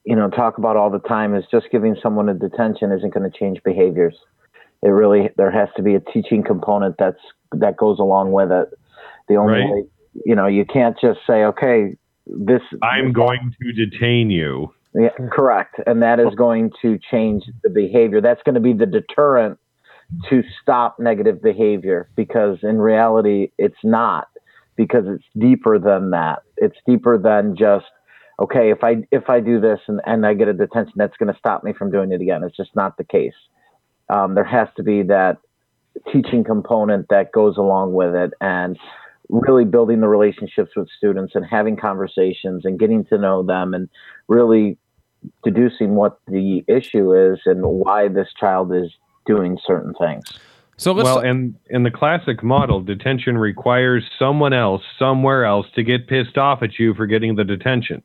you 0.05 0.15
know, 0.15 0.29
talk 0.29 0.57
about 0.57 0.75
all 0.75 0.89
the 0.89 0.99
time 0.99 1.35
is 1.35 1.43
just 1.51 1.67
giving 1.71 1.95
someone 2.01 2.29
a 2.29 2.33
detention 2.33 2.91
isn't 2.91 3.13
going 3.13 3.29
to 3.29 3.37
change 3.37 3.61
behaviors. 3.63 4.15
It 4.83 4.89
really 4.89 5.29
there 5.37 5.51
has 5.51 5.69
to 5.75 5.83
be 5.83 5.95
a 5.95 5.99
teaching 5.99 6.43
component 6.43 6.95
that's 6.99 7.19
that 7.53 7.77
goes 7.77 7.99
along 7.99 8.31
with 8.31 8.51
it. 8.51 8.69
The 9.27 9.35
only 9.35 9.59
Right. 9.59 9.69
way, 9.69 9.83
you 10.25 10.35
know, 10.35 10.47
you 10.47 10.65
can't 10.65 10.97
just 10.99 11.19
say, 11.25 11.43
okay, 11.45 11.95
this. 12.25 12.61
i'm 12.81 13.13
going 13.13 13.55
to 13.61 13.71
detain 13.71 14.29
you 14.29 14.73
Yeah, 14.93 15.09
correct, 15.31 15.75
and 15.85 16.01
that 16.01 16.19
is 16.19 16.33
going 16.35 16.71
to 16.81 16.97
change 17.11 17.43
the 17.63 17.69
behavior. 17.69 18.21
That's 18.21 18.41
going 18.43 18.55
to 18.55 18.61
be 18.61 18.73
the 18.73 18.85
deterrent 18.85 19.59
to 20.29 20.43
stop 20.61 20.97
negative 20.99 21.41
behavior 21.41 22.09
because 22.15 22.59
in 22.63 22.79
reality, 22.79 23.51
it's 23.57 23.83
not 23.83 24.27
because 24.77 25.05
it's 25.07 25.25
deeper 25.37 25.79
than 25.79 26.11
that. 26.11 26.43
It's 26.55 26.77
deeper 26.87 27.17
than 27.17 27.55
just 27.57 27.85
okay. 28.39 28.71
If 28.71 28.83
I 28.83 29.03
if 29.11 29.29
I 29.29 29.39
do 29.41 29.59
this 29.59 29.79
and, 29.87 29.99
and 30.05 30.25
I 30.25 30.33
get 30.33 30.47
a 30.47 30.53
detention, 30.53 30.93
that's 30.95 31.17
going 31.17 31.33
to 31.33 31.37
stop 31.37 31.63
me 31.63 31.73
from 31.73 31.91
doing 31.91 32.11
it 32.11 32.21
again. 32.21 32.43
It's 32.43 32.55
just 32.55 32.75
not 32.75 32.97
the 32.97 33.03
case. 33.03 33.33
Um, 34.09 34.35
there 34.35 34.45
has 34.45 34.69
to 34.77 34.83
be 34.83 35.03
that 35.03 35.37
teaching 36.13 36.43
component 36.43 37.07
that 37.09 37.31
goes 37.31 37.57
along 37.57 37.93
with 37.93 38.15
it, 38.15 38.31
and 38.39 38.77
really 39.29 39.65
building 39.65 39.99
the 39.99 40.07
relationships 40.07 40.71
with 40.75 40.87
students 40.97 41.33
and 41.35 41.45
having 41.45 41.75
conversations 41.75 42.63
and 42.63 42.79
getting 42.79 43.03
to 43.05 43.17
know 43.17 43.43
them 43.43 43.73
and 43.73 43.89
really 44.27 44.77
deducing 45.43 45.95
what 45.95 46.19
the 46.27 46.63
issue 46.67 47.13
is 47.13 47.39
and 47.45 47.61
why 47.63 48.07
this 48.07 48.29
child 48.39 48.73
is 48.73 48.91
doing 49.25 49.57
certain 49.65 49.93
things. 49.99 50.39
So 50.79 50.93
well, 50.93 51.19
and 51.19 51.55
in 51.71 51.81
the 51.81 51.89
classic 51.89 52.43
model, 52.43 52.81
detention 52.81 53.35
requires 53.37 54.03
someone 54.19 54.53
else 54.53 54.83
somewhere 54.99 55.43
else 55.43 55.65
to 55.73 55.81
get 55.81 56.07
pissed 56.07 56.37
off 56.37 56.61
at 56.61 56.77
you 56.77 56.93
for 56.93 57.07
getting 57.07 57.35
the 57.35 57.43
detention. 57.43 58.03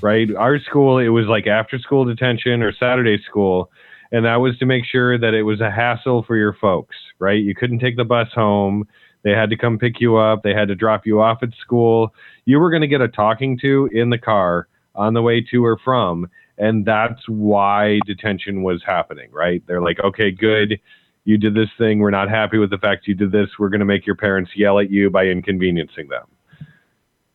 Right? 0.00 0.34
Our 0.34 0.58
school, 0.60 0.98
it 0.98 1.08
was 1.08 1.26
like 1.26 1.46
after 1.46 1.78
school 1.78 2.06
detention 2.06 2.62
or 2.62 2.72
Saturday 2.72 3.22
school, 3.28 3.70
and 4.10 4.24
that 4.24 4.36
was 4.36 4.56
to 4.58 4.66
make 4.66 4.86
sure 4.86 5.18
that 5.18 5.34
it 5.34 5.42
was 5.42 5.60
a 5.60 5.70
hassle 5.70 6.22
for 6.22 6.36
your 6.36 6.54
folks, 6.54 6.96
right? 7.18 7.42
You 7.42 7.54
couldn't 7.54 7.80
take 7.80 7.98
the 7.98 8.04
bus 8.04 8.28
home. 8.34 8.88
They 9.22 9.32
had 9.32 9.50
to 9.50 9.56
come 9.56 9.78
pick 9.78 10.00
you 10.00 10.16
up. 10.16 10.42
They 10.42 10.54
had 10.54 10.68
to 10.68 10.74
drop 10.74 11.04
you 11.06 11.20
off 11.20 11.42
at 11.42 11.50
school. 11.60 12.14
You 12.46 12.60
were 12.60 12.70
going 12.70 12.82
to 12.82 12.88
get 12.88 13.02
a 13.02 13.08
talking 13.08 13.58
to 13.58 13.90
in 13.92 14.08
the 14.08 14.18
car 14.18 14.68
on 14.94 15.12
the 15.12 15.22
way 15.22 15.42
to 15.50 15.64
or 15.64 15.78
from. 15.84 16.28
And 16.56 16.86
that's 16.86 17.28
why 17.28 18.00
detention 18.06 18.62
was 18.62 18.82
happening, 18.84 19.30
right? 19.32 19.62
They're 19.66 19.82
like, 19.82 20.00
okay, 20.00 20.30
good 20.30 20.80
you 21.24 21.38
did 21.38 21.54
this 21.54 21.68
thing. 21.78 22.00
We're 22.00 22.10
not 22.10 22.28
happy 22.28 22.58
with 22.58 22.70
the 22.70 22.78
fact 22.78 23.06
you 23.06 23.14
did 23.14 23.32
this. 23.32 23.48
We're 23.58 23.68
going 23.68 23.80
to 23.80 23.86
make 23.86 24.06
your 24.06 24.16
parents 24.16 24.50
yell 24.56 24.78
at 24.78 24.90
you 24.90 25.10
by 25.10 25.26
inconveniencing 25.26 26.08
them. 26.08 26.26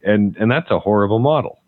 And 0.03 0.35
and 0.37 0.51
that's 0.51 0.69
a 0.71 0.79
horrible 0.79 1.19
model. 1.19 1.59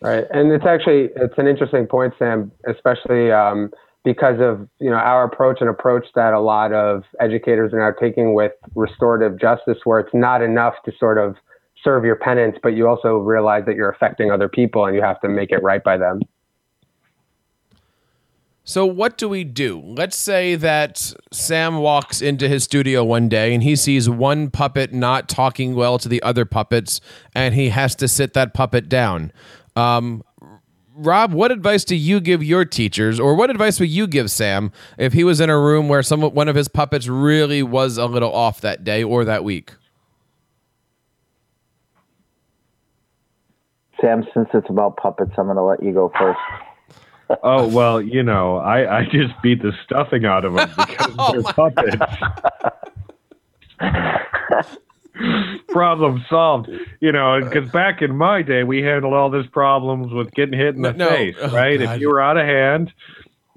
Right, 0.00 0.24
and 0.30 0.52
it's 0.52 0.66
actually 0.66 1.10
it's 1.16 1.34
an 1.38 1.46
interesting 1.46 1.86
point, 1.86 2.14
Sam, 2.18 2.52
especially 2.68 3.30
um, 3.30 3.70
because 4.04 4.40
of 4.40 4.68
you 4.78 4.90
know 4.90 4.96
our 4.96 5.24
approach 5.24 5.58
and 5.60 5.70
approach 5.70 6.06
that 6.14 6.34
a 6.34 6.40
lot 6.40 6.72
of 6.72 7.04
educators 7.20 7.72
are 7.72 7.78
now 7.78 7.92
taking 7.98 8.34
with 8.34 8.52
restorative 8.74 9.40
justice, 9.40 9.78
where 9.84 10.00
it's 10.00 10.12
not 10.12 10.42
enough 10.42 10.74
to 10.84 10.92
sort 10.98 11.16
of 11.16 11.36
serve 11.82 12.04
your 12.04 12.16
penance, 12.16 12.56
but 12.62 12.70
you 12.70 12.88
also 12.88 13.16
realize 13.18 13.64
that 13.66 13.76
you're 13.76 13.90
affecting 13.90 14.30
other 14.30 14.48
people 14.48 14.86
and 14.86 14.96
you 14.96 15.02
have 15.02 15.20
to 15.20 15.28
make 15.28 15.50
it 15.50 15.62
right 15.62 15.84
by 15.84 15.96
them. 15.96 16.20
So 18.66 18.86
what 18.86 19.18
do 19.18 19.28
we 19.28 19.44
do? 19.44 19.82
Let's 19.84 20.16
say 20.16 20.54
that 20.54 21.12
Sam 21.30 21.76
walks 21.76 22.22
into 22.22 22.48
his 22.48 22.64
studio 22.64 23.04
one 23.04 23.28
day 23.28 23.52
and 23.52 23.62
he 23.62 23.76
sees 23.76 24.08
one 24.08 24.50
puppet 24.50 24.90
not 24.90 25.28
talking 25.28 25.74
well 25.74 25.98
to 25.98 26.08
the 26.08 26.22
other 26.22 26.46
puppets, 26.46 27.02
and 27.34 27.54
he 27.54 27.68
has 27.68 27.94
to 27.96 28.08
sit 28.08 28.32
that 28.32 28.54
puppet 28.54 28.88
down. 28.88 29.32
Um, 29.76 30.22
Rob, 30.96 31.34
what 31.34 31.52
advice 31.52 31.84
do 31.84 31.94
you 31.94 32.20
give 32.20 32.42
your 32.42 32.64
teachers, 32.64 33.20
or 33.20 33.34
what 33.34 33.50
advice 33.50 33.78
would 33.80 33.90
you 33.90 34.06
give 34.06 34.30
Sam 34.30 34.72
if 34.96 35.12
he 35.12 35.24
was 35.24 35.40
in 35.40 35.50
a 35.50 35.60
room 35.60 35.88
where 35.88 36.02
some 36.02 36.22
one 36.22 36.48
of 36.48 36.56
his 36.56 36.68
puppets 36.68 37.06
really 37.06 37.62
was 37.62 37.98
a 37.98 38.06
little 38.06 38.32
off 38.32 38.62
that 38.62 38.82
day 38.82 39.04
or 39.04 39.26
that 39.26 39.44
week? 39.44 39.72
Sam, 44.00 44.24
since 44.32 44.48
it's 44.54 44.70
about 44.70 44.96
puppets, 44.96 45.32
I'm 45.36 45.46
going 45.46 45.56
to 45.56 45.62
let 45.62 45.82
you 45.82 45.92
go 45.92 46.10
first. 46.18 46.38
Oh 47.42 47.66
well, 47.68 48.00
you 48.00 48.22
know, 48.22 48.58
I, 48.58 49.00
I 49.00 49.04
just 49.04 49.34
beat 49.42 49.62
the 49.62 49.72
stuffing 49.84 50.24
out 50.24 50.44
of 50.44 50.54
them 50.54 50.70
because 50.76 51.32
they're 51.32 51.42
puppets. 51.42 51.96
Problem 55.68 56.24
solved. 56.28 56.68
You 57.00 57.12
know, 57.12 57.40
because 57.42 57.70
back 57.70 58.02
in 58.02 58.16
my 58.16 58.42
day, 58.42 58.64
we 58.64 58.82
handled 58.82 59.14
all 59.14 59.30
this 59.30 59.46
problems 59.52 60.12
with 60.12 60.30
getting 60.32 60.58
hit 60.58 60.74
in 60.74 60.82
the 60.82 60.92
No, 60.92 61.08
no. 61.08 61.16
face, 61.16 61.36
Oh, 61.40 61.50
right? 61.52 61.78
God. 61.78 61.94
If 61.94 62.00
you 62.00 62.08
were 62.08 62.20
out 62.20 62.36
of 62.36 62.46
hand, 62.46 62.92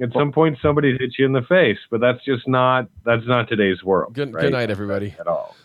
at 0.01 0.13
some 0.13 0.31
point 0.31 0.57
somebody 0.61 0.95
hit 0.97 1.15
you 1.17 1.25
in 1.25 1.33
the 1.33 1.41
face, 1.43 1.79
but 1.89 1.99
that's 1.99 2.23
just 2.23 2.47
not 2.47 2.87
that's 3.05 3.25
not 3.25 3.49
today's 3.49 3.83
world. 3.83 4.13
Good, 4.13 4.33
right? 4.33 4.41
good 4.43 4.51
night, 4.53 4.69
everybody. 4.69 5.15
At 5.19 5.27
all, 5.27 5.55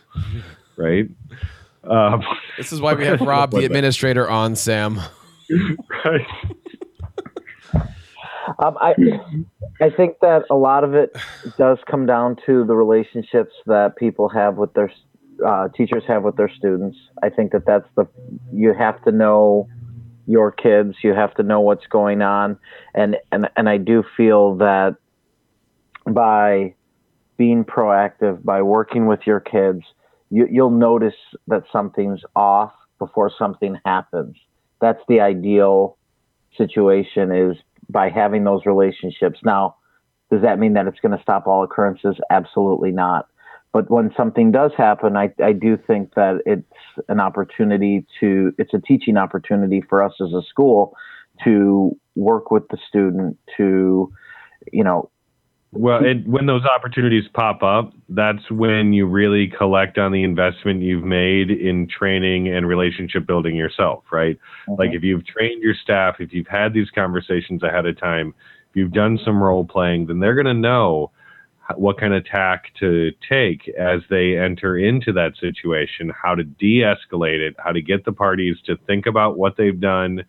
right? 0.77 1.09
Um, 1.85 2.23
This 2.57 2.73
is 2.73 2.81
why 2.81 2.95
we 2.95 3.05
have 3.05 3.21
Rob, 3.23 3.51
the 3.51 3.65
administrator, 3.65 4.29
on 4.29 4.57
Sam. 4.57 4.99
right. 6.05 6.27
Um, 8.59 8.77
I, 8.81 8.95
I 9.81 9.91
think 9.91 10.17
that 10.21 10.45
a 10.51 10.55
lot 10.55 10.85
of 10.85 10.95
it 10.95 11.17
does 11.59 11.79
come 11.91 12.07
down 12.07 12.37
to 12.47 12.65
the 12.65 12.75
relationships 12.75 13.55
that 13.67 13.97
people 13.97 14.29
have 14.29 14.57
with 14.57 14.73
their 14.75 14.91
uh, 15.47 15.69
teachers 15.69 16.05
have 16.07 16.23
with 16.23 16.37
their 16.37 16.49
students. 16.49 16.97
I 17.23 17.31
think 17.31 17.53
that 17.53 17.67
that's 17.67 17.89
the 17.97 18.07
you 18.53 18.75
have 18.75 19.03
to 19.05 19.13
know 19.13 19.69
your 20.27 20.53
kids. 20.53 20.97
You 21.03 21.15
have 21.15 21.35
to 21.35 21.43
know 21.43 21.61
what's 21.61 21.87
going 21.87 22.23
on, 22.23 22.59
and 22.95 23.17
and 23.31 23.49
and 23.57 23.69
I 23.69 23.77
do 23.77 24.05
feel 24.17 24.57
that 24.57 24.97
by 26.07 26.75
being 27.37 27.65
proactive, 27.65 28.45
by 28.45 28.63
working 28.63 29.07
with 29.07 29.21
your 29.27 29.41
kids, 29.41 29.81
you, 30.31 30.47
you'll 30.51 30.71
notice 30.71 31.15
that 31.49 31.65
something's 31.73 32.21
off 32.37 32.73
before 32.99 33.31
something 33.37 33.79
happens. 33.85 34.37
That's 34.81 35.01
the 35.09 35.21
ideal 35.21 35.97
situation 36.57 37.33
is 37.33 37.57
by 37.93 38.09
having 38.09 38.45
those 38.45 38.67
relationships. 38.67 39.39
Now, 39.45 39.77
does 40.31 40.43
that 40.43 40.59
mean 40.59 40.73
that 40.75 40.87
it's 40.87 41.01
going 41.01 41.17
to 41.17 41.23
stop 41.23 41.47
all 41.47 41.63
occurrences? 41.63 42.17
Absolutely 42.31 42.91
not. 42.91 43.29
But 43.73 43.91
when 43.91 44.13
something 44.17 44.53
does 44.53 44.73
happen, 44.77 45.17
I, 45.17 45.33
I 45.43 45.53
do 45.53 45.79
think 45.87 46.15
that 46.15 46.43
it's 46.45 46.67
an 47.09 47.21
opportunity 47.21 48.07
to, 48.21 48.53
it's 48.59 48.75
a 48.75 48.81
teaching 48.81 49.17
opportunity 49.17 49.81
for 49.81 50.03
us 50.03 50.13
as 50.21 50.33
a 50.33 50.43
school 50.43 50.95
to 51.45 51.97
work 52.15 52.51
with 52.51 52.69
the 52.69 52.79
student 52.89 53.39
to, 53.57 54.13
you 54.73 54.85
know, 54.85 55.11
well, 55.75 56.05
it, 56.05 56.27
when 56.27 56.45
those 56.45 56.65
opportunities 56.67 57.25
pop 57.33 57.63
up, 57.63 57.95
that's 58.11 58.51
when 58.51 58.93
you 58.93 59.07
really 59.07 59.49
collect 59.49 59.97
on 59.97 60.13
the 60.13 60.23
investment 60.23 60.83
you've 60.83 61.03
made 61.03 61.51
in 61.51 61.89
training 61.89 62.49
and 62.49 62.69
relationship 62.69 63.27
building 63.27 63.57
yourself, 63.57 64.05
right? 64.13 64.37
Mm-hmm. 64.69 64.75
Like 64.79 64.91
if 64.93 65.03
you've 65.03 65.27
trained 65.27 65.63
your 65.63 65.75
staff, 65.75 66.17
if 66.19 66.35
you've 66.35 66.47
had 66.47 66.75
these 66.75 66.91
conversations 66.91 67.63
ahead 67.63 67.87
of 67.87 67.99
time, 67.99 68.35
if 68.69 68.77
you've 68.77 68.93
done 68.93 69.19
some 69.25 69.43
role 69.43 69.65
playing, 69.65 70.07
then 70.07 70.21
they're 70.21 70.35
going 70.35 70.45
to 70.45 70.55
know 70.55 71.11
what 71.77 71.99
kind 71.99 72.13
of 72.13 72.27
tack 72.27 72.65
to 72.81 73.11
take 73.27 73.67
as 73.79 74.03
they 74.11 74.37
enter 74.37 74.77
into 74.77 75.11
that 75.15 75.33
situation, 75.41 76.13
how 76.23 76.35
to 76.35 76.45
de 76.45 76.83
escalate 76.83 77.41
it, 77.41 77.55
how 77.59 77.73
to 77.73 77.81
get 77.81 78.05
the 78.05 78.13
parties 78.13 78.57
to 78.67 78.77
think 78.87 79.07
about 79.07 79.39
what 79.39 79.57
they've 79.57 79.81
done, 79.81 80.23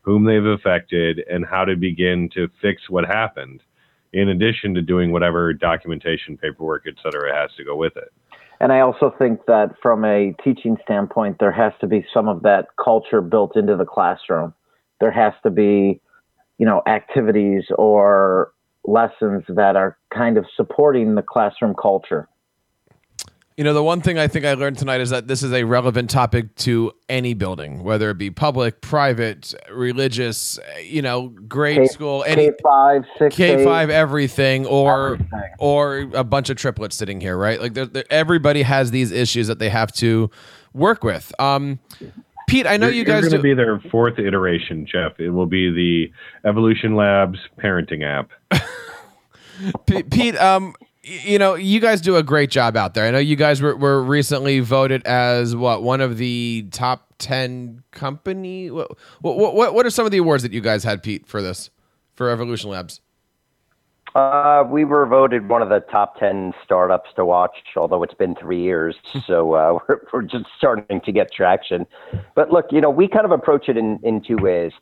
whom 0.00 0.24
they've 0.24 0.44
affected, 0.44 1.20
and 1.30 1.46
how 1.46 1.64
to 1.64 1.76
begin 1.76 2.28
to 2.34 2.48
fix 2.60 2.90
what 2.90 3.04
happened 3.04 3.62
in 4.12 4.28
addition 4.28 4.74
to 4.74 4.82
doing 4.82 5.12
whatever 5.12 5.52
documentation, 5.52 6.36
paperwork, 6.36 6.84
et 6.86 6.94
cetera, 7.02 7.34
has 7.34 7.50
to 7.56 7.64
go 7.64 7.76
with 7.76 7.96
it. 7.96 8.12
And 8.60 8.72
I 8.72 8.80
also 8.80 9.14
think 9.16 9.46
that 9.46 9.74
from 9.80 10.04
a 10.04 10.34
teaching 10.42 10.76
standpoint, 10.82 11.36
there 11.38 11.52
has 11.52 11.72
to 11.80 11.86
be 11.86 12.04
some 12.12 12.28
of 12.28 12.42
that 12.42 12.68
culture 12.82 13.20
built 13.20 13.56
into 13.56 13.76
the 13.76 13.84
classroom. 13.84 14.52
There 15.00 15.12
has 15.12 15.32
to 15.44 15.50
be, 15.50 16.00
you 16.58 16.66
know, 16.66 16.82
activities 16.86 17.64
or 17.76 18.52
lessons 18.84 19.44
that 19.48 19.76
are 19.76 19.96
kind 20.12 20.36
of 20.38 20.44
supporting 20.56 21.14
the 21.14 21.22
classroom 21.22 21.74
culture. 21.80 22.28
You 23.58 23.64
know, 23.64 23.74
the 23.74 23.82
one 23.82 24.00
thing 24.00 24.20
I 24.20 24.28
think 24.28 24.44
I 24.44 24.54
learned 24.54 24.78
tonight 24.78 25.00
is 25.00 25.10
that 25.10 25.26
this 25.26 25.42
is 25.42 25.52
a 25.52 25.64
relevant 25.64 26.10
topic 26.10 26.54
to 26.58 26.92
any 27.08 27.34
building, 27.34 27.82
whether 27.82 28.08
it 28.10 28.16
be 28.16 28.30
public, 28.30 28.80
private, 28.80 29.52
religious, 29.68 30.60
you 30.84 31.02
know, 31.02 31.30
grade 31.48 31.78
K, 31.78 31.86
school, 31.86 32.22
any 32.24 32.50
K 32.50 32.56
five, 32.62 33.04
six, 33.18 33.34
K 33.34 33.64
five, 33.64 33.90
everything, 33.90 34.64
or 34.64 35.14
everything. 35.14 35.50
or 35.58 35.98
a 36.14 36.22
bunch 36.22 36.50
of 36.50 36.56
triplets 36.56 36.94
sitting 36.94 37.20
here, 37.20 37.36
right? 37.36 37.60
Like, 37.60 37.74
they're, 37.74 37.86
they're, 37.86 38.04
everybody 38.10 38.62
has 38.62 38.92
these 38.92 39.10
issues 39.10 39.48
that 39.48 39.58
they 39.58 39.70
have 39.70 39.90
to 39.94 40.30
work 40.72 41.02
with. 41.02 41.32
Um, 41.40 41.80
Pete, 42.46 42.64
I 42.64 42.76
know 42.76 42.86
you're, 42.86 42.94
you 42.94 43.04
guys 43.04 43.26
are 43.26 43.30
going 43.30 43.40
to 43.40 43.42
be 43.42 43.54
their 43.54 43.80
fourth 43.90 44.20
iteration, 44.20 44.86
Jeff. 44.86 45.18
It 45.18 45.30
will 45.30 45.46
be 45.46 45.68
the 45.72 46.48
Evolution 46.48 46.94
Labs 46.94 47.40
parenting 47.60 48.04
app. 48.04 48.30
Pete, 50.10 50.36
um, 50.36 50.74
you 51.08 51.38
know, 51.38 51.54
you 51.54 51.80
guys 51.80 52.00
do 52.00 52.16
a 52.16 52.22
great 52.22 52.50
job 52.50 52.76
out 52.76 52.94
there. 52.94 53.06
I 53.06 53.10
know 53.10 53.18
you 53.18 53.36
guys 53.36 53.62
were, 53.62 53.76
were 53.76 54.02
recently 54.02 54.60
voted 54.60 55.06
as 55.06 55.56
what 55.56 55.82
one 55.82 56.00
of 56.00 56.18
the 56.18 56.66
top 56.70 57.14
ten 57.18 57.82
company. 57.90 58.70
What, 58.70 58.96
what 59.20 59.54
what 59.54 59.74
what 59.74 59.86
are 59.86 59.90
some 59.90 60.04
of 60.04 60.12
the 60.12 60.18
awards 60.18 60.42
that 60.42 60.52
you 60.52 60.60
guys 60.60 60.84
had, 60.84 61.02
Pete, 61.02 61.26
for 61.26 61.40
this 61.42 61.70
for 62.14 62.30
Evolution 62.30 62.70
Labs? 62.70 63.00
Uh, 64.14 64.64
we 64.68 64.84
were 64.84 65.06
voted 65.06 65.48
one 65.48 65.62
of 65.62 65.68
the 65.68 65.80
top 65.80 66.18
10 66.18 66.54
startups 66.64 67.10
to 67.14 67.24
watch, 67.24 67.56
although 67.76 68.02
it's 68.02 68.14
been 68.14 68.34
three 68.34 68.60
years. 68.60 68.96
so 69.26 69.52
uh, 69.52 69.78
we're, 69.88 70.00
we're 70.12 70.22
just 70.22 70.46
starting 70.56 71.00
to 71.02 71.12
get 71.12 71.30
traction. 71.30 71.86
But 72.34 72.50
look, 72.50 72.66
you 72.70 72.80
know, 72.80 72.90
we 72.90 73.06
kind 73.06 73.24
of 73.24 73.30
approach 73.30 73.68
it 73.68 73.76
in, 73.76 74.00
in 74.02 74.22
two 74.22 74.36
ways. 74.36 74.72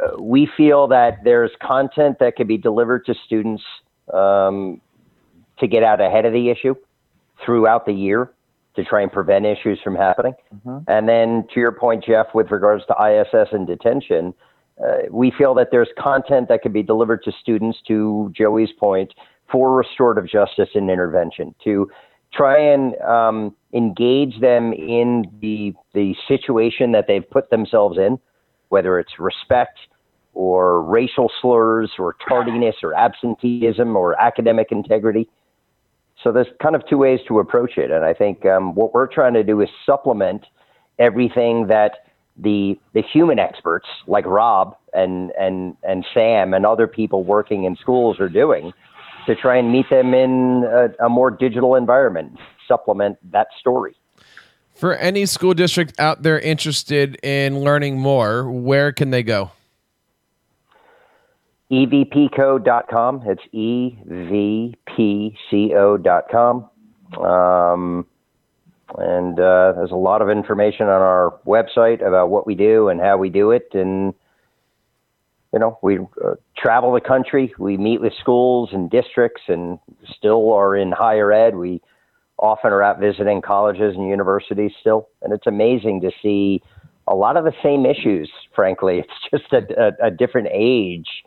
Uh, 0.00 0.20
we 0.20 0.48
feel 0.56 0.88
that 0.88 1.22
there's 1.22 1.50
content 1.62 2.18
that 2.18 2.34
can 2.34 2.46
be 2.46 2.56
delivered 2.56 3.04
to 3.06 3.14
students 3.26 3.62
um, 4.12 4.80
to 5.62 5.68
get 5.68 5.82
out 5.82 6.00
ahead 6.00 6.26
of 6.26 6.32
the 6.32 6.50
issue 6.50 6.74
throughout 7.44 7.86
the 7.86 7.92
year 7.92 8.32
to 8.74 8.84
try 8.84 9.00
and 9.00 9.12
prevent 9.12 9.46
issues 9.46 9.78
from 9.82 9.94
happening. 9.94 10.34
Mm-hmm. 10.54 10.90
And 10.90 11.08
then 11.08 11.46
to 11.54 11.60
your 11.60 11.72
point, 11.72 12.04
Jeff, 12.04 12.26
with 12.34 12.50
regards 12.50 12.84
to 12.86 12.94
ISS 12.94 13.48
and 13.52 13.66
detention, 13.66 14.34
uh, 14.82 15.02
we 15.10 15.32
feel 15.36 15.54
that 15.54 15.68
there's 15.70 15.88
content 15.98 16.48
that 16.48 16.62
can 16.62 16.72
be 16.72 16.82
delivered 16.82 17.22
to 17.24 17.32
students, 17.40 17.78
to 17.86 18.32
Joey's 18.36 18.72
point, 18.72 19.14
for 19.50 19.74
restorative 19.74 20.28
justice 20.28 20.70
and 20.74 20.90
intervention, 20.90 21.54
to 21.62 21.90
try 22.32 22.58
and 22.58 22.96
um, 23.02 23.54
engage 23.72 24.40
them 24.40 24.72
in 24.72 25.26
the, 25.40 25.74
the 25.94 26.16
situation 26.26 26.92
that 26.92 27.06
they've 27.06 27.28
put 27.30 27.50
themselves 27.50 27.98
in, 27.98 28.18
whether 28.70 28.98
it's 28.98 29.18
respect, 29.18 29.78
or 30.34 30.82
racial 30.82 31.30
slurs 31.42 31.90
or 31.98 32.16
tardiness 32.26 32.76
or 32.82 32.94
absenteeism 32.94 33.94
or 33.94 34.18
academic 34.20 34.72
integrity. 34.72 35.28
So 36.22 36.32
there's 36.32 36.48
kind 36.62 36.74
of 36.74 36.86
two 36.88 36.98
ways 36.98 37.20
to 37.28 37.38
approach 37.38 37.76
it. 37.76 37.90
And 37.90 38.04
I 38.04 38.14
think 38.14 38.46
um, 38.46 38.74
what 38.74 38.94
we're 38.94 39.06
trying 39.06 39.34
to 39.34 39.42
do 39.42 39.60
is 39.60 39.68
supplement 39.84 40.44
everything 40.98 41.66
that 41.68 42.06
the 42.36 42.78
the 42.94 43.02
human 43.02 43.38
experts 43.38 43.86
like 44.06 44.24
Rob 44.24 44.76
and 44.94 45.32
and 45.38 45.76
and 45.82 46.04
Sam 46.14 46.54
and 46.54 46.64
other 46.64 46.86
people 46.86 47.24
working 47.24 47.64
in 47.64 47.76
schools 47.76 48.20
are 48.20 48.28
doing 48.28 48.72
to 49.26 49.34
try 49.34 49.56
and 49.56 49.70
meet 49.70 49.88
them 49.90 50.14
in 50.14 50.64
a, 50.64 51.06
a 51.06 51.08
more 51.08 51.30
digital 51.30 51.74
environment, 51.74 52.38
supplement 52.66 53.18
that 53.32 53.48
story. 53.60 53.94
For 54.74 54.94
any 54.96 55.26
school 55.26 55.54
district 55.54 55.98
out 56.00 56.22
there 56.22 56.40
interested 56.40 57.16
in 57.22 57.60
learning 57.60 57.98
more, 57.98 58.50
where 58.50 58.92
can 58.92 59.10
they 59.10 59.22
go? 59.22 59.52
evpco.com. 61.72 63.22
It's 63.26 63.42
evpco.com. 65.64 66.68
Um, 67.24 68.06
and 68.98 69.38
uh, 69.40 69.72
there's 69.76 69.90
a 69.90 69.96
lot 69.96 70.20
of 70.20 70.28
information 70.28 70.86
on 70.86 71.00
our 71.00 71.40
website 71.46 72.06
about 72.06 72.28
what 72.28 72.46
we 72.46 72.54
do 72.54 72.88
and 72.88 73.00
how 73.00 73.16
we 73.16 73.30
do 73.30 73.50
it. 73.52 73.68
And, 73.72 74.12
you 75.54 75.58
know, 75.58 75.78
we 75.82 75.98
uh, 75.98 76.34
travel 76.58 76.92
the 76.92 77.00
country, 77.00 77.54
we 77.58 77.78
meet 77.78 78.02
with 78.02 78.12
schools 78.20 78.68
and 78.72 78.90
districts, 78.90 79.42
and 79.48 79.78
still 80.14 80.52
are 80.52 80.76
in 80.76 80.92
higher 80.92 81.32
ed. 81.32 81.56
We 81.56 81.80
often 82.38 82.70
are 82.72 82.82
out 82.82 83.00
visiting 83.00 83.40
colleges 83.40 83.94
and 83.96 84.06
universities 84.08 84.72
still. 84.78 85.08
And 85.22 85.32
it's 85.32 85.46
amazing 85.46 86.02
to 86.02 86.10
see 86.20 86.62
a 87.06 87.14
lot 87.14 87.38
of 87.38 87.44
the 87.44 87.54
same 87.62 87.86
issues, 87.86 88.30
frankly. 88.54 89.02
It's 89.32 89.42
just 89.42 89.52
a, 89.54 89.62
a, 90.02 90.08
a 90.08 90.10
different 90.10 90.48
age 90.52 91.24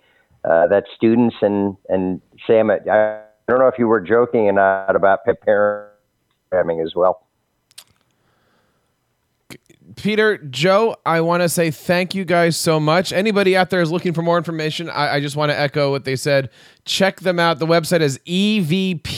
uh, 0.47 0.67
that 0.67 0.83
students 0.95 1.35
and 1.41 1.75
and 1.89 2.21
Sam, 2.45 2.69
I 2.69 3.21
don't 3.47 3.59
know 3.59 3.67
if 3.67 3.79
you 3.79 3.87
were 3.87 4.01
joking 4.01 4.47
or 4.47 4.53
not 4.53 4.95
about 4.95 5.19
programming 5.25 6.81
as 6.81 6.93
well. 6.95 7.25
Peter, 9.95 10.37
Joe, 10.37 10.97
I 11.05 11.21
want 11.21 11.41
to 11.43 11.49
say 11.49 11.71
thank 11.71 12.13
you 12.15 12.25
guys 12.25 12.57
so 12.57 12.79
much. 12.79 13.13
Anybody 13.13 13.55
out 13.55 13.69
there 13.69 13.81
is 13.81 13.91
looking 13.91 14.13
for 14.13 14.21
more 14.21 14.37
information, 14.37 14.89
I, 14.89 15.15
I 15.15 15.19
just 15.19 15.35
want 15.35 15.51
to 15.51 15.59
echo 15.59 15.91
what 15.91 16.05
they 16.05 16.15
said. 16.15 16.49
Check 16.83 17.21
them 17.21 17.39
out. 17.39 17.59
The 17.59 17.67
website 17.67 18.01
is 18.01 18.19
evpco.com. 18.27 19.15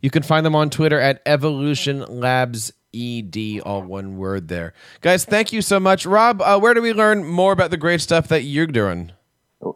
You 0.00 0.10
can 0.10 0.22
find 0.22 0.44
them 0.44 0.54
on 0.54 0.70
Twitter 0.70 1.00
at 1.00 1.22
Evolution 1.24 2.04
Labs 2.08 2.72
ED, 2.94 3.60
all 3.60 3.82
one 3.82 4.16
word 4.16 4.48
there. 4.48 4.74
Guys, 5.00 5.24
thank 5.24 5.52
you 5.52 5.62
so 5.62 5.80
much. 5.80 6.06
Rob, 6.06 6.40
uh, 6.42 6.58
where 6.58 6.74
do 6.74 6.82
we 6.82 6.92
learn 6.92 7.24
more 7.24 7.52
about 7.52 7.70
the 7.70 7.76
great 7.76 8.00
stuff 8.00 8.28
that 8.28 8.42
you're 8.42 8.66
doing? 8.66 9.12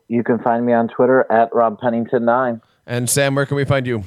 You 0.08 0.24
can 0.24 0.38
find 0.40 0.66
me 0.66 0.72
on 0.72 0.88
Twitter 0.88 1.30
at 1.30 1.54
Rob 1.54 1.80
Pennington9. 1.80 2.60
And 2.86 3.08
Sam, 3.08 3.34
where 3.34 3.46
can 3.46 3.56
we 3.56 3.64
find 3.64 3.86
you? 3.86 4.04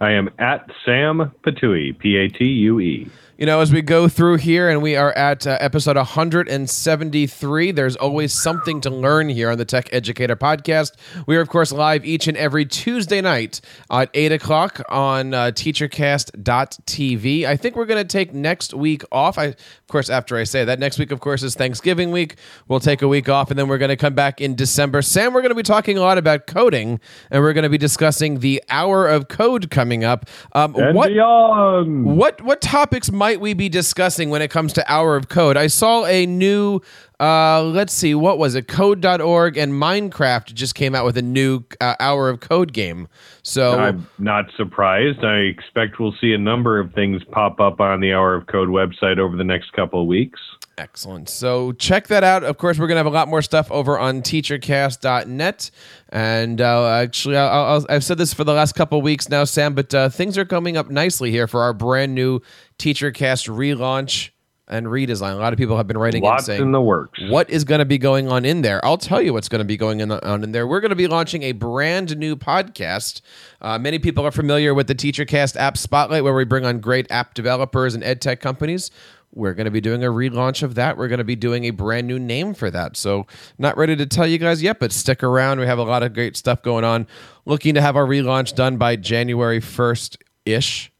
I 0.00 0.12
am 0.12 0.30
at 0.38 0.70
Sam 0.84 1.32
Patue, 1.42 1.94
P 1.98 2.16
A 2.16 2.28
T 2.28 2.44
U 2.44 2.80
E 2.80 3.10
you 3.38 3.44
know, 3.44 3.60
as 3.60 3.70
we 3.70 3.82
go 3.82 4.08
through 4.08 4.38
here 4.38 4.70
and 4.70 4.80
we 4.80 4.96
are 4.96 5.12
at 5.12 5.46
uh, 5.46 5.58
episode 5.60 5.96
173, 5.96 7.70
there's 7.70 7.94
always 7.96 8.32
something 8.32 8.80
to 8.80 8.88
learn 8.88 9.28
here 9.28 9.50
on 9.50 9.58
the 9.58 9.66
Tech 9.66 9.90
Educator 9.92 10.36
podcast. 10.36 10.92
We 11.26 11.36
are, 11.36 11.42
of 11.42 11.50
course, 11.50 11.70
live 11.70 12.06
each 12.06 12.28
and 12.28 12.36
every 12.38 12.64
Tuesday 12.64 13.20
night 13.20 13.60
at 13.90 14.08
8 14.14 14.32
o'clock 14.32 14.80
on 14.88 15.34
uh, 15.34 15.48
teachercast.tv. 15.48 17.44
I 17.44 17.56
think 17.58 17.76
we're 17.76 17.84
going 17.84 18.02
to 18.02 18.10
take 18.10 18.32
next 18.32 18.72
week 18.72 19.02
off. 19.12 19.36
I, 19.36 19.44
of 19.48 19.86
course, 19.88 20.08
after 20.08 20.38
I 20.38 20.44
say 20.44 20.64
that, 20.64 20.78
next 20.78 20.98
week, 20.98 21.10
of 21.10 21.20
course, 21.20 21.42
is 21.42 21.54
Thanksgiving 21.54 22.12
week. 22.12 22.36
We'll 22.68 22.80
take 22.80 23.02
a 23.02 23.08
week 23.08 23.28
off 23.28 23.50
and 23.50 23.58
then 23.58 23.68
we're 23.68 23.76
going 23.76 23.90
to 23.90 23.96
come 23.96 24.14
back 24.14 24.40
in 24.40 24.54
December. 24.54 25.02
Sam, 25.02 25.34
we're 25.34 25.42
going 25.42 25.50
to 25.50 25.54
be 25.56 25.62
talking 25.62 25.98
a 25.98 26.00
lot 26.00 26.16
about 26.16 26.46
coding 26.46 27.00
and 27.30 27.42
we're 27.42 27.52
going 27.52 27.64
to 27.64 27.68
be 27.68 27.76
discussing 27.76 28.38
the 28.40 28.64
hour 28.70 29.06
of 29.06 29.28
code 29.28 29.70
coming 29.70 29.85
coming 29.86 30.04
up. 30.04 30.26
Um, 30.52 30.72
what 30.72 31.08
beyond. 31.08 32.04
what 32.04 32.42
what 32.42 32.60
topics 32.60 33.12
might 33.12 33.40
we 33.40 33.54
be 33.54 33.68
discussing 33.68 34.30
when 34.30 34.42
it 34.42 34.50
comes 34.50 34.72
to 34.74 34.92
Hour 34.92 35.16
of 35.16 35.28
Code? 35.28 35.56
I 35.56 35.68
saw 35.68 36.04
a 36.06 36.26
new 36.26 36.80
uh, 37.20 37.62
let's 37.62 37.94
see, 37.94 38.14
what 38.14 38.38
was 38.38 38.54
it? 38.54 38.68
Code.org 38.68 39.56
and 39.56 39.72
Minecraft 39.72 40.52
just 40.52 40.74
came 40.74 40.94
out 40.94 41.04
with 41.04 41.16
a 41.16 41.22
new 41.22 41.62
uh, 41.80 41.94
Hour 42.00 42.28
of 42.28 42.40
Code 42.40 42.72
game. 42.72 43.08
So 43.42 43.78
I'm 43.78 44.06
not 44.18 44.46
surprised. 44.56 45.24
I 45.24 45.36
expect 45.36 46.00
we'll 46.00 46.14
see 46.20 46.32
a 46.32 46.38
number 46.38 46.78
of 46.78 46.92
things 46.92 47.22
pop 47.30 47.60
up 47.60 47.80
on 47.80 48.00
the 48.00 48.12
Hour 48.12 48.34
of 48.34 48.48
Code 48.48 48.68
website 48.68 49.18
over 49.18 49.36
the 49.36 49.44
next 49.44 49.72
couple 49.72 50.00
of 50.00 50.06
weeks. 50.06 50.40
Excellent. 50.78 51.30
So 51.30 51.72
check 51.72 52.08
that 52.08 52.22
out. 52.22 52.44
Of 52.44 52.58
course, 52.58 52.78
we're 52.78 52.86
going 52.86 52.96
to 52.96 52.98
have 52.98 53.06
a 53.06 53.10
lot 53.10 53.28
more 53.28 53.40
stuff 53.40 53.70
over 53.72 53.98
on 53.98 54.20
teachercast.net. 54.20 55.70
And 56.10 56.60
uh, 56.60 56.88
actually, 56.88 57.36
I'll, 57.38 57.64
I'll, 57.64 57.86
I've 57.88 58.04
said 58.04 58.18
this 58.18 58.34
for 58.34 58.44
the 58.44 58.52
last 58.52 58.74
couple 58.74 58.98
of 58.98 59.04
weeks 59.04 59.30
now, 59.30 59.44
Sam, 59.44 59.74
but 59.74 59.94
uh, 59.94 60.10
things 60.10 60.36
are 60.36 60.44
coming 60.44 60.76
up 60.76 60.90
nicely 60.90 61.30
here 61.30 61.46
for 61.46 61.62
our 61.62 61.72
brand 61.72 62.14
new 62.14 62.40
TeacherCast 62.78 63.48
relaunch 63.48 64.30
and 64.68 64.86
redesign. 64.86 65.32
A 65.32 65.36
lot 65.36 65.52
of 65.52 65.58
people 65.58 65.76
have 65.76 65.86
been 65.86 65.96
writing 65.98 66.22
Lots 66.22 66.42
and 66.42 66.46
saying, 66.46 66.62
in 66.62 66.72
the 66.72 66.80
works. 66.80 67.20
what 67.28 67.48
is 67.48 67.64
going 67.64 67.78
to 67.78 67.84
be 67.84 67.98
going 67.98 68.28
on 68.28 68.44
in 68.44 68.62
there? 68.62 68.84
I'll 68.84 68.98
tell 68.98 69.22
you 69.22 69.32
what's 69.32 69.48
going 69.48 69.60
to 69.60 69.64
be 69.64 69.76
going 69.76 70.00
in 70.00 70.10
on 70.10 70.42
in 70.42 70.52
there. 70.52 70.66
We're 70.66 70.80
going 70.80 70.90
to 70.90 70.96
be 70.96 71.06
launching 71.06 71.44
a 71.44 71.52
brand 71.52 72.16
new 72.18 72.36
podcast. 72.36 73.20
Uh, 73.60 73.78
many 73.78 73.98
people 73.98 74.26
are 74.26 74.32
familiar 74.32 74.74
with 74.74 74.88
the 74.88 74.94
TeacherCast 74.94 75.56
app 75.56 75.76
Spotlight, 75.76 76.24
where 76.24 76.34
we 76.34 76.44
bring 76.44 76.66
on 76.66 76.80
great 76.80 77.10
app 77.10 77.34
developers 77.34 77.94
and 77.94 78.02
ed 78.02 78.20
tech 78.20 78.40
companies. 78.40 78.90
We're 79.32 79.54
going 79.54 79.66
to 79.66 79.70
be 79.70 79.80
doing 79.80 80.02
a 80.02 80.08
relaunch 80.08 80.62
of 80.62 80.76
that. 80.76 80.96
We're 80.96 81.08
going 81.08 81.18
to 81.18 81.24
be 81.24 81.36
doing 81.36 81.64
a 81.64 81.70
brand 81.70 82.06
new 82.06 82.18
name 82.18 82.54
for 82.54 82.70
that. 82.70 82.96
So, 82.96 83.26
not 83.58 83.76
ready 83.76 83.94
to 83.96 84.06
tell 84.06 84.26
you 84.26 84.38
guys 84.38 84.62
yet, 84.62 84.78
but 84.78 84.92
stick 84.92 85.22
around. 85.22 85.60
We 85.60 85.66
have 85.66 85.78
a 85.78 85.82
lot 85.84 86.02
of 86.02 86.14
great 86.14 86.36
stuff 86.36 86.62
going 86.62 86.84
on. 86.84 87.06
Looking 87.44 87.74
to 87.74 87.82
have 87.82 87.96
our 87.96 88.06
relaunch 88.06 88.54
done 88.54 88.78
by 88.78 88.96
January 88.96 89.60
1st 89.60 90.16
ish. 90.46 90.90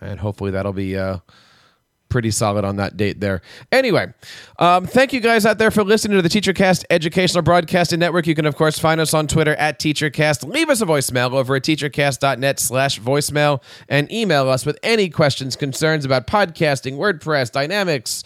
And 0.00 0.20
hopefully 0.20 0.50
that'll 0.50 0.72
be. 0.72 0.96
Uh, 0.96 1.18
pretty 2.08 2.30
solid 2.30 2.64
on 2.64 2.76
that 2.76 2.96
date 2.96 3.20
there. 3.20 3.42
Anyway, 3.70 4.12
um, 4.58 4.86
thank 4.86 5.12
you 5.12 5.20
guys 5.20 5.46
out 5.46 5.58
there 5.58 5.70
for 5.70 5.84
listening 5.84 6.16
to 6.16 6.22
the 6.22 6.28
TeacherCast 6.28 6.84
Educational 6.90 7.42
Broadcasting 7.42 7.98
Network. 7.98 8.26
You 8.26 8.34
can, 8.34 8.46
of 8.46 8.56
course, 8.56 8.78
find 8.78 9.00
us 9.00 9.14
on 9.14 9.26
Twitter 9.26 9.54
at 9.56 9.78
TeacherCast. 9.78 10.48
Leave 10.48 10.70
us 10.70 10.80
a 10.80 10.86
voicemail 10.86 11.32
over 11.32 11.56
at 11.56 11.62
teachercast.net 11.62 12.60
slash 12.60 13.00
voicemail 13.00 13.62
and 13.88 14.10
email 14.10 14.48
us 14.48 14.64
with 14.64 14.78
any 14.82 15.08
questions, 15.08 15.56
concerns 15.56 16.04
about 16.04 16.26
podcasting, 16.26 16.96
WordPress, 16.96 17.52
Dynamics, 17.52 18.24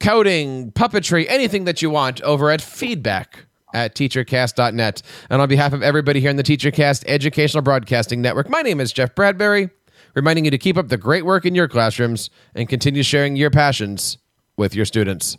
coding, 0.00 0.72
puppetry, 0.72 1.26
anything 1.28 1.64
that 1.64 1.82
you 1.82 1.90
want 1.90 2.20
over 2.22 2.50
at 2.50 2.60
feedback 2.60 3.46
at 3.74 3.94
teachercast.net. 3.94 5.02
And 5.30 5.40
on 5.40 5.48
behalf 5.48 5.72
of 5.72 5.82
everybody 5.82 6.20
here 6.20 6.30
in 6.30 6.36
the 6.36 6.42
TeacherCast 6.42 7.04
Educational 7.06 7.62
Broadcasting 7.62 8.20
Network, 8.20 8.48
my 8.48 8.62
name 8.62 8.80
is 8.80 8.92
Jeff 8.92 9.14
Bradbury 9.14 9.70
reminding 10.14 10.44
you 10.44 10.50
to 10.50 10.58
keep 10.58 10.76
up 10.76 10.88
the 10.88 10.96
great 10.96 11.24
work 11.24 11.44
in 11.44 11.54
your 11.54 11.68
classrooms 11.68 12.30
and 12.54 12.68
continue 12.68 13.02
sharing 13.02 13.36
your 13.36 13.50
passions 13.50 14.18
with 14.56 14.74
your 14.74 14.84
students. 14.84 15.36